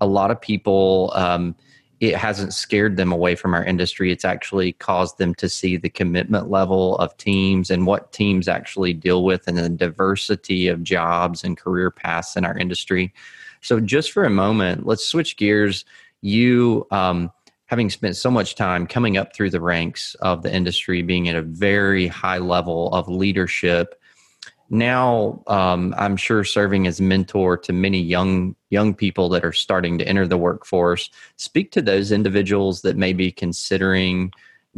a 0.00 0.06
lot 0.06 0.30
of 0.30 0.40
people 0.40 1.12
um, 1.14 1.54
it 2.02 2.16
hasn't 2.16 2.52
scared 2.52 2.96
them 2.96 3.12
away 3.12 3.36
from 3.36 3.54
our 3.54 3.64
industry. 3.64 4.10
It's 4.10 4.24
actually 4.24 4.72
caused 4.72 5.18
them 5.18 5.36
to 5.36 5.48
see 5.48 5.76
the 5.76 5.88
commitment 5.88 6.50
level 6.50 6.96
of 6.96 7.16
teams 7.16 7.70
and 7.70 7.86
what 7.86 8.10
teams 8.10 8.48
actually 8.48 8.92
deal 8.92 9.22
with 9.22 9.46
and 9.46 9.56
the 9.56 9.68
diversity 9.68 10.66
of 10.66 10.82
jobs 10.82 11.44
and 11.44 11.56
career 11.56 11.92
paths 11.92 12.36
in 12.36 12.44
our 12.44 12.58
industry. 12.58 13.14
So 13.60 13.78
just 13.78 14.10
for 14.10 14.24
a 14.24 14.30
moment 14.30 14.84
let's 14.84 15.06
switch 15.06 15.36
gears 15.36 15.84
you 16.22 16.86
um, 16.90 17.30
having 17.66 17.90
spent 17.90 18.16
so 18.16 18.30
much 18.30 18.54
time 18.54 18.86
coming 18.86 19.16
up 19.16 19.34
through 19.34 19.50
the 19.50 19.60
ranks 19.60 20.14
of 20.16 20.42
the 20.42 20.54
industry, 20.54 21.02
being 21.02 21.28
at 21.28 21.36
a 21.36 21.42
very 21.42 22.06
high 22.06 22.38
level 22.38 22.92
of 22.94 23.08
leadership. 23.08 24.00
Now, 24.70 25.42
um, 25.48 25.94
I'm 25.98 26.16
sure 26.16 26.44
serving 26.44 26.86
as 26.86 27.00
mentor 27.00 27.58
to 27.58 27.72
many 27.72 28.00
young 28.00 28.56
young 28.70 28.94
people 28.94 29.28
that 29.30 29.44
are 29.44 29.52
starting 29.52 29.98
to 29.98 30.08
enter 30.08 30.26
the 30.26 30.38
workforce. 30.38 31.10
Speak 31.36 31.72
to 31.72 31.82
those 31.82 32.10
individuals 32.10 32.80
that 32.82 32.96
may 32.96 33.12
be 33.12 33.30
considering 33.30 34.32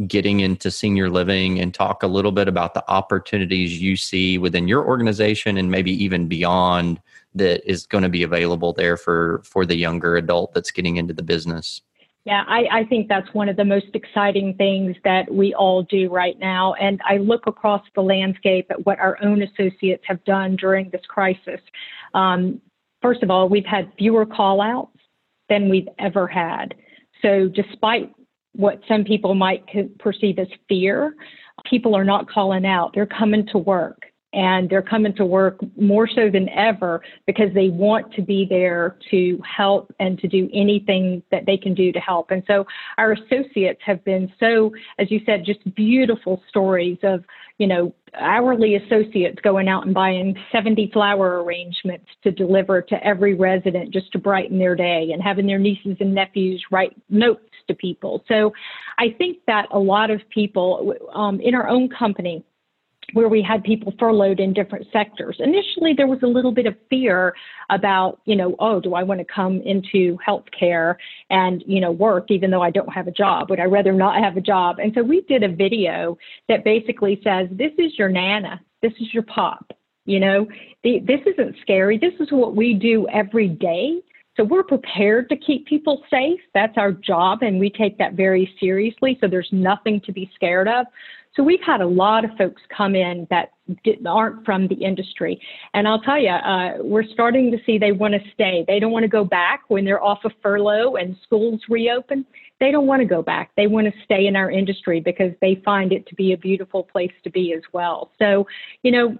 getting 0.07 0.41
into 0.41 0.71
senior 0.71 1.09
living 1.09 1.61
and 1.61 1.73
talk 1.73 2.03
a 2.03 2.07
little 2.07 2.33
bit 2.33 2.49
about 2.49 2.75
the 2.75 2.85
opportunities 2.91 3.81
you 3.81 3.97
see 3.97 4.39
within 4.39 4.67
your 4.67 4.85
organization 4.85 5.57
and 5.57 5.71
maybe 5.71 5.93
even 5.93 6.27
beyond 6.27 7.01
that 7.35 7.63
is 7.69 7.87
going 7.87 8.03
to 8.03 8.09
be 8.09 8.25
available 8.25 8.73
there 8.73 8.97
for 8.97 9.41
for 9.45 9.65
the 9.65 9.77
younger 9.77 10.17
adult 10.17 10.53
that's 10.53 10.73
getting 10.73 10.97
into 10.97 11.15
the 11.15 11.23
business 11.23 11.83
yeah, 12.25 12.43
I, 12.49 12.67
I, 12.73 12.85
think 12.85 13.09
that's 13.09 13.33
one 13.35 13.51
of 13.51 13.57
the 13.57 13.67
most 13.67 13.89
exciting 13.93 14.55
things 14.55 14.97
that 15.05 15.31
we 15.31 15.53
all 15.53 15.83
do 15.83 16.09
right 16.09 16.39
now. 16.39 16.73
And 16.75 16.99
I 17.05 17.19
look 17.19 17.47
across 17.47 17.83
the 17.95 18.01
landscape 18.01 18.67
at 18.71 18.87
what 18.87 18.99
our 18.99 19.19
own 19.23 19.43
associates 19.43 20.05
have 20.07 20.25
done 20.25 20.57
during 20.57 20.89
this 20.89 21.05
crisis. 21.07 21.61
Um, 22.15 22.63
first 23.03 23.23
of 23.23 23.31
all, 23.31 23.51
we've 23.51 23.67
had 23.67 23.93
fewer 23.99 24.25
call 24.25 24.63
outs 24.63 24.97
than 25.51 25.69
we've 25.69 25.89
ever 25.99 26.27
had. 26.27 26.75
So, 27.21 27.49
despite 27.49 28.11
what 28.55 28.81
some 28.89 29.05
people 29.05 29.35
might 29.35 29.65
perceive 29.99 30.39
as 30.39 30.49
fear, 30.69 31.15
people 31.65 31.95
are 31.95 32.05
not 32.05 32.31
calling 32.31 32.67
out, 32.67 32.93
they're 32.95 33.07
coming 33.07 33.47
to 33.53 33.59
work 33.59 34.03
and 34.35 34.69
they're 34.69 34.83
coming 34.83 35.15
to 35.15 35.25
work 35.25 35.61
more 35.81 36.09
so 36.09 36.29
than 36.29 36.49
ever 36.51 37.01
because 37.27 37.55
they 37.55 37.69
want 37.69 38.13
to 38.15 38.23
be 38.23 38.47
there 38.49 38.97
to 39.11 39.41
help 39.45 39.95
and 40.01 40.19
to 40.19 40.27
do 40.27 40.51
anything 40.53 41.23
that 41.31 41.47
they 41.47 41.57
can 41.57 41.73
do 41.73 41.93
to 41.93 42.01
help. 42.01 42.33
And 42.33 42.43
so 42.47 42.67
our 42.99 43.13
associates 43.13 43.81
have 43.85 44.05
been 44.05 44.33
so, 44.41 44.73
as 44.99 45.11
you 45.11 45.21
said, 45.25 45.45
just 45.45 45.61
beautiful 45.77 46.43
stories 46.49 46.99
of, 47.05 47.25
you 47.59 47.69
know, 47.69 47.95
hourly 48.15 48.75
associates 48.75 49.39
going 49.43 49.69
out 49.69 49.87
and 49.87 49.95
buying 49.95 50.37
70 50.51 50.91
flower 50.93 51.43
arrangements 51.43 52.07
to 52.25 52.33
deliver 52.33 52.83
to 52.83 53.07
every 53.07 53.35
resident 53.35 53.93
just 53.93 54.11
to 54.13 54.19
brighten 54.19 54.59
their 54.59 54.75
day 54.75 55.11
and 55.13 55.23
having 55.23 55.47
their 55.47 55.59
nieces 55.59 55.97
and 56.01 56.13
nephews 56.13 56.63
write 56.73 56.97
notes 57.09 57.54
to 57.69 57.75
people. 57.75 58.25
So 58.29 58.53
I 58.99 59.15
think 59.17 59.39
that 59.47 59.67
a 59.71 59.79
lot 59.79 60.11
of 60.11 60.21
people 60.31 60.95
um, 61.13 61.41
in 61.41 61.55
our 61.55 61.69
own 61.69 61.89
company, 61.89 62.45
where 63.13 63.29
we 63.29 63.43
had 63.43 63.63
people 63.63 63.93
furloughed 63.99 64.41
in 64.41 64.53
different 64.53 64.87
sectors. 64.93 65.37
Initially, 65.39 65.93
there 65.95 66.07
was 66.07 66.21
a 66.23 66.27
little 66.27 66.53
bit 66.53 66.67
of 66.67 66.75
fear 66.89 67.35
about, 67.71 68.21
you 68.25 68.35
know, 68.35 68.57
oh, 68.59 68.81
do 68.81 68.95
I 68.95 69.03
want 69.03 69.21
to 69.21 69.27
come 69.27 69.61
into 69.61 70.19
healthcare 70.27 70.97
and, 71.31 71.63
you 71.67 71.81
know, 71.81 71.93
work 71.93 72.31
even 72.31 72.51
though 72.51 72.63
I 72.63 72.71
don't 72.71 72.93
have 72.93 73.07
a 73.07 73.13
job? 73.13 73.51
Would 73.51 73.61
I 73.61 73.65
rather 73.65 73.93
not 73.93 74.23
have 74.23 74.37
a 74.37 74.41
job? 74.41 74.79
And 74.79 74.93
so 74.95 75.03
we 75.03 75.21
did 75.23 75.43
a 75.43 75.49
video 75.49 76.17
that 76.49 76.65
basically 76.65 77.21
says, 77.23 77.49
this 77.53 77.73
is 77.79 77.93
your 77.99 78.09
Nana, 78.09 78.61
this 78.83 78.93
is 79.01 79.13
your 79.13 79.25
pop. 79.25 79.73
You 80.07 80.21
know, 80.21 80.47
the, 80.83 81.01
this 81.01 81.21
isn't 81.27 81.57
scary. 81.63 81.99
This 81.99 82.13
is 82.21 82.31
what 82.31 82.55
we 82.57 82.75
do 82.75 83.07
every 83.09 83.49
day 83.49 84.01
So 84.37 84.45
we're 84.45 84.65
prepared 84.65 85.29
to 85.29 85.37
keep 85.37 85.67
people 85.67 86.03
safe. 86.11 86.41
That's 86.55 86.77
our 86.77 86.93
job, 86.93 87.43
and 87.43 87.61
we 87.61 87.71
take 87.71 87.99
that 87.99 88.15
very 88.15 88.53
seriously. 88.59 89.17
So 89.21 89.29
there's 89.29 89.49
nothing 89.53 90.01
to 90.07 90.13
be 90.13 90.31
scared 90.35 90.69
of. 90.69 90.87
So 91.37 91.43
we've 91.43 91.63
had 91.65 91.81
a 91.81 91.87
lot 91.87 92.25
of 92.25 92.31
folks 92.39 92.63
come 92.77 92.95
in 92.95 93.27
that 93.31 93.51
aren't 94.07 94.45
from 94.45 94.69
the 94.69 94.77
industry. 94.77 95.41
And 95.73 95.89
I'll 95.89 96.01
tell 96.01 96.19
you, 96.19 96.31
uh, 96.31 96.75
we're 96.79 97.05
starting 97.05 97.51
to 97.51 97.59
see 97.67 97.77
they 97.77 97.93
want 97.93 98.15
to 98.15 98.21
stay. 98.33 98.65
They 98.69 98.79
don't 98.79 98.93
want 98.93 99.03
to 99.03 99.09
go 99.09 99.25
back 99.25 99.63
when 99.69 99.85
they're 99.85 100.03
off 100.03 100.25
of 100.25 100.33
furlough 100.43 100.95
and 100.95 101.17
schools 101.25 101.61
reopen. 101.69 102.25
They 102.61 102.71
don't 102.71 102.87
want 102.87 103.01
to 103.01 103.07
go 103.07 103.21
back. 103.21 103.51
They 103.57 103.67
want 103.67 103.87
to 103.89 103.93
stay 104.05 104.27
in 104.27 104.37
our 104.37 104.51
industry 104.51 105.01
because 105.01 105.33
they 105.41 105.61
find 105.65 105.93
it 105.93 106.07
to 106.07 106.15
be 106.15 106.33
a 106.33 106.39
beautiful 106.39 106.85
place 106.85 107.13
to 107.25 107.31
be 107.31 107.53
as 107.53 107.63
well. 107.73 108.13
So, 108.19 108.47
you 108.85 108.93
know, 108.93 109.19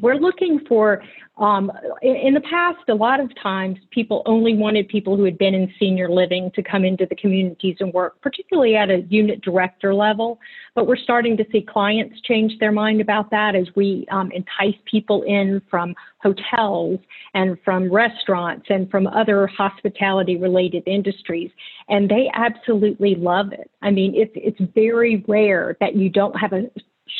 we're 0.00 0.16
looking 0.16 0.60
for 0.68 1.02
um, 1.36 1.72
in 2.02 2.32
the 2.32 2.40
past 2.48 2.88
a 2.88 2.94
lot 2.94 3.18
of 3.18 3.28
times 3.42 3.78
people 3.90 4.22
only 4.24 4.54
wanted 4.54 4.86
people 4.88 5.16
who 5.16 5.24
had 5.24 5.36
been 5.36 5.52
in 5.52 5.72
senior 5.80 6.08
living 6.08 6.50
to 6.54 6.62
come 6.62 6.84
into 6.84 7.06
the 7.06 7.16
communities 7.16 7.76
and 7.80 7.92
work 7.92 8.20
particularly 8.20 8.76
at 8.76 8.88
a 8.88 9.00
unit 9.08 9.40
director 9.40 9.92
level. 9.92 10.38
But 10.76 10.86
we're 10.86 10.96
starting 10.96 11.36
to 11.38 11.44
see 11.50 11.60
clients 11.60 12.20
change 12.20 12.52
their 12.60 12.70
mind 12.70 13.00
about 13.00 13.30
that 13.30 13.56
as 13.56 13.66
we 13.74 14.06
um, 14.12 14.30
entice 14.30 14.78
people 14.84 15.22
in 15.22 15.60
from 15.68 15.94
hotels 16.18 17.00
and 17.34 17.58
from 17.64 17.92
restaurants 17.92 18.66
and 18.68 18.88
from 18.88 19.08
other 19.08 19.48
hospitality 19.48 20.36
related 20.36 20.84
industries. 20.86 21.50
And 21.88 22.08
they 22.08 22.30
absolutely 22.34 23.16
love 23.16 23.52
it. 23.52 23.70
I 23.82 23.90
mean 23.90 24.14
it's 24.14 24.32
it's 24.36 24.72
very 24.72 25.24
rare 25.26 25.76
that 25.80 25.96
you 25.96 26.10
don't 26.10 26.34
have 26.34 26.52
a 26.52 26.70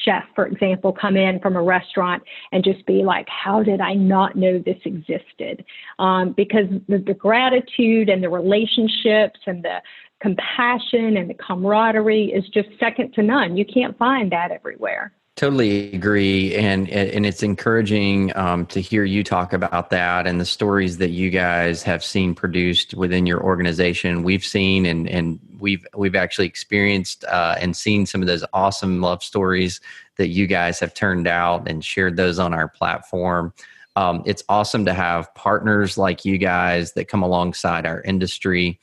chef, 0.05 0.25
for 0.35 0.47
example, 0.47 0.93
come 0.93 1.17
in 1.17 1.41
from 1.41 1.57
a 1.57 1.63
restaurant 1.63 2.23
and 2.53 2.65
just 2.65 2.85
be 2.87 3.03
like, 3.05 3.29
how 3.29 3.63
did 3.63 3.81
I 3.81 3.95
not 3.95 4.37
know 4.37 4.59
this 4.59 4.79
existed? 4.85 5.65
Um, 5.99 6.33
because 6.33 6.67
the, 6.89 6.99
the 6.99 7.15
gratitude 7.15 8.09
and 8.09 8.23
the 8.23 8.29
relationships 8.29 9.41
and 9.47 9.65
the 9.65 9.81
compassion 10.21 11.17
and 11.17 11.29
the 11.29 11.35
camaraderie 11.35 12.33
is 12.33 12.49
just 12.49 12.69
second 12.81 13.13
to 13.15 13.23
none. 13.23 13.57
You 13.57 13.65
can't 13.65 13.97
find 13.99 14.33
that 14.33 14.51
everywhere. 14.51 15.13
Totally 15.37 15.93
agree, 15.93 16.55
and 16.55 16.89
and 16.89 17.27
it's 17.27 17.43
encouraging 17.43 18.35
um, 18.37 18.67
to 18.67 18.81
hear 18.81 19.03
you 19.03 19.25
talk 19.25 19.53
about 19.53 19.91
that 19.91 20.29
and 20.29 20.41
the 20.41 20.45
stories 20.45 20.99
that 20.99 21.11
you 21.11 21.29
guys 21.31 21.83
have 21.83 22.05
seen 22.05 22.37
produced 22.37 22.95
within 22.95 23.27
your 23.27 23.43
organization. 23.43 24.23
We've 24.23 24.45
seen 24.45 24.87
and 24.87 25.09
and 25.09 25.41
we've 25.65 25.87
we've 25.97 26.15
actually 26.15 26.47
experienced 26.47 27.25
uh, 27.25 27.57
and 27.59 27.75
seen 27.75 28.05
some 28.05 28.21
of 28.21 28.29
those 28.29 28.45
awesome 28.53 29.01
love 29.01 29.23
stories 29.23 29.81
that 30.17 30.29
you 30.29 30.47
guys 30.47 30.79
have 30.79 30.93
turned 30.95 31.27
out 31.27 31.67
and 31.67 31.83
shared 31.85 32.17
those 32.17 32.39
on 32.39 32.53
our 32.53 32.69
platform. 32.69 33.53
Um, 33.97 34.23
it's 34.27 34.45
awesome 34.49 34.85
to 34.85 34.93
have 34.93 35.35
partners 35.35 35.97
like 35.97 36.25
you 36.25 36.37
guys 36.37 36.93
that 36.93 37.09
come 37.09 37.23
alongside 37.23 37.87
our 37.87 38.03
industry 38.03 38.79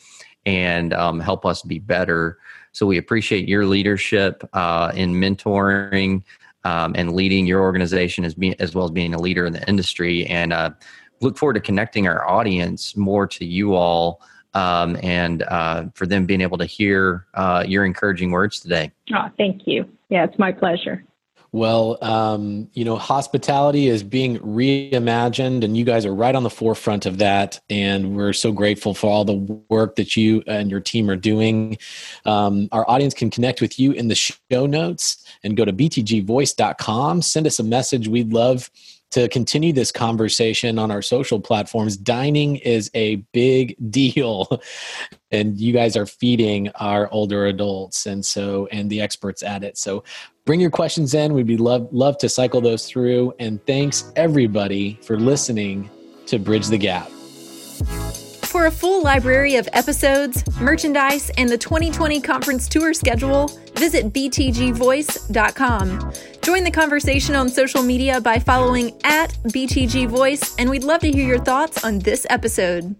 and 0.45 0.93
um, 0.93 1.19
help 1.19 1.45
us 1.45 1.61
be 1.61 1.79
better. 1.79 2.39
So 2.71 2.85
we 2.85 2.97
appreciate 2.97 3.47
your 3.47 3.65
leadership 3.65 4.43
uh, 4.53 4.91
in 4.95 5.13
mentoring 5.13 6.23
um, 6.63 6.93
and 6.95 7.13
leading 7.13 7.45
your 7.45 7.61
organization 7.61 8.25
as, 8.25 8.35
as 8.59 8.73
well 8.73 8.85
as 8.85 8.91
being 8.91 9.13
a 9.13 9.21
leader 9.21 9.45
in 9.45 9.53
the 9.53 9.67
industry. 9.69 10.25
And 10.25 10.51
uh, 10.51 10.71
look 11.19 11.37
forward 11.37 11.53
to 11.53 11.59
connecting 11.59 12.07
our 12.07 12.27
audience 12.27 12.95
more 12.97 13.27
to 13.27 13.45
you 13.45 13.75
all 13.75 14.21
um, 14.53 14.97
and 15.01 15.43
uh, 15.43 15.85
for 15.93 16.05
them 16.05 16.25
being 16.25 16.41
able 16.41 16.57
to 16.57 16.65
hear 16.65 17.25
uh, 17.33 17.63
your 17.67 17.85
encouraging 17.85 18.31
words 18.31 18.59
today. 18.59 18.91
Oh, 19.13 19.29
thank 19.37 19.67
you. 19.67 19.85
Yeah, 20.09 20.25
it's 20.25 20.37
my 20.37 20.51
pleasure. 20.51 21.03
Well, 21.53 21.97
um, 22.01 22.69
you 22.73 22.85
know, 22.85 22.95
hospitality 22.95 23.87
is 23.87 24.03
being 24.03 24.39
reimagined, 24.39 25.65
and 25.65 25.75
you 25.75 25.83
guys 25.83 26.05
are 26.05 26.15
right 26.15 26.33
on 26.33 26.43
the 26.43 26.49
forefront 26.49 27.05
of 27.05 27.17
that. 27.17 27.59
And 27.69 28.15
we're 28.15 28.31
so 28.31 28.53
grateful 28.53 28.93
for 28.93 29.09
all 29.09 29.25
the 29.25 29.35
work 29.67 29.97
that 29.97 30.15
you 30.15 30.43
and 30.47 30.71
your 30.71 30.79
team 30.79 31.09
are 31.09 31.17
doing. 31.17 31.77
Um, 32.25 32.69
our 32.71 32.89
audience 32.89 33.13
can 33.13 33.29
connect 33.29 33.59
with 33.59 33.77
you 33.77 33.91
in 33.91 34.07
the 34.07 34.15
show 34.15 34.65
notes 34.65 35.25
and 35.43 35.57
go 35.57 35.65
to 35.65 35.73
btgvoice.com. 35.73 37.21
Send 37.21 37.45
us 37.45 37.59
a 37.59 37.63
message. 37.63 38.07
We'd 38.07 38.31
love 38.31 38.69
to 39.11 39.27
continue 39.29 39.73
this 39.73 39.91
conversation 39.91 40.79
on 40.79 40.91
our 40.91 41.01
social 41.01 41.39
platforms. 41.39 41.97
Dining 41.97 42.57
is 42.57 42.89
a 42.93 43.17
big 43.33 43.75
deal, 43.91 44.61
and 45.31 45.59
you 45.59 45.73
guys 45.73 45.95
are 45.95 46.05
feeding 46.05 46.69
our 46.75 47.09
older 47.11 47.45
adults, 47.45 48.05
and 48.05 48.25
so 48.25 48.67
and 48.71 48.89
the 48.89 49.01
experts 49.01 49.43
at 49.43 49.63
it. 49.63 49.77
So 49.77 50.03
bring 50.45 50.59
your 50.59 50.71
questions 50.71 51.13
in. 51.13 51.33
We'd 51.33 51.47
be 51.47 51.57
love 51.57 51.87
love 51.91 52.17
to 52.19 52.29
cycle 52.29 52.61
those 52.61 52.87
through. 52.87 53.33
And 53.39 53.65
thanks 53.65 54.11
everybody 54.15 54.99
for 55.03 55.19
listening 55.19 55.89
to 56.27 56.39
Bridge 56.39 56.67
the 56.67 56.77
Gap. 56.77 57.09
For 58.51 58.65
a 58.65 58.71
full 58.71 59.01
library 59.01 59.55
of 59.55 59.69
episodes, 59.71 60.43
merchandise, 60.59 61.29
and 61.37 61.47
the 61.47 61.57
2020 61.57 62.19
conference 62.19 62.67
tour 62.67 62.93
schedule, 62.93 63.47
visit 63.75 64.11
btgvoice.com. 64.11 66.13
Join 66.41 66.65
the 66.65 66.71
conversation 66.71 67.35
on 67.35 67.47
social 67.47 67.81
media 67.81 68.19
by 68.19 68.39
following 68.39 68.91
at 69.05 69.29
btgvoice, 69.45 70.55
and 70.59 70.69
we'd 70.69 70.83
love 70.83 70.99
to 70.99 71.09
hear 71.09 71.25
your 71.25 71.39
thoughts 71.39 71.85
on 71.85 71.99
this 71.99 72.27
episode. 72.29 72.93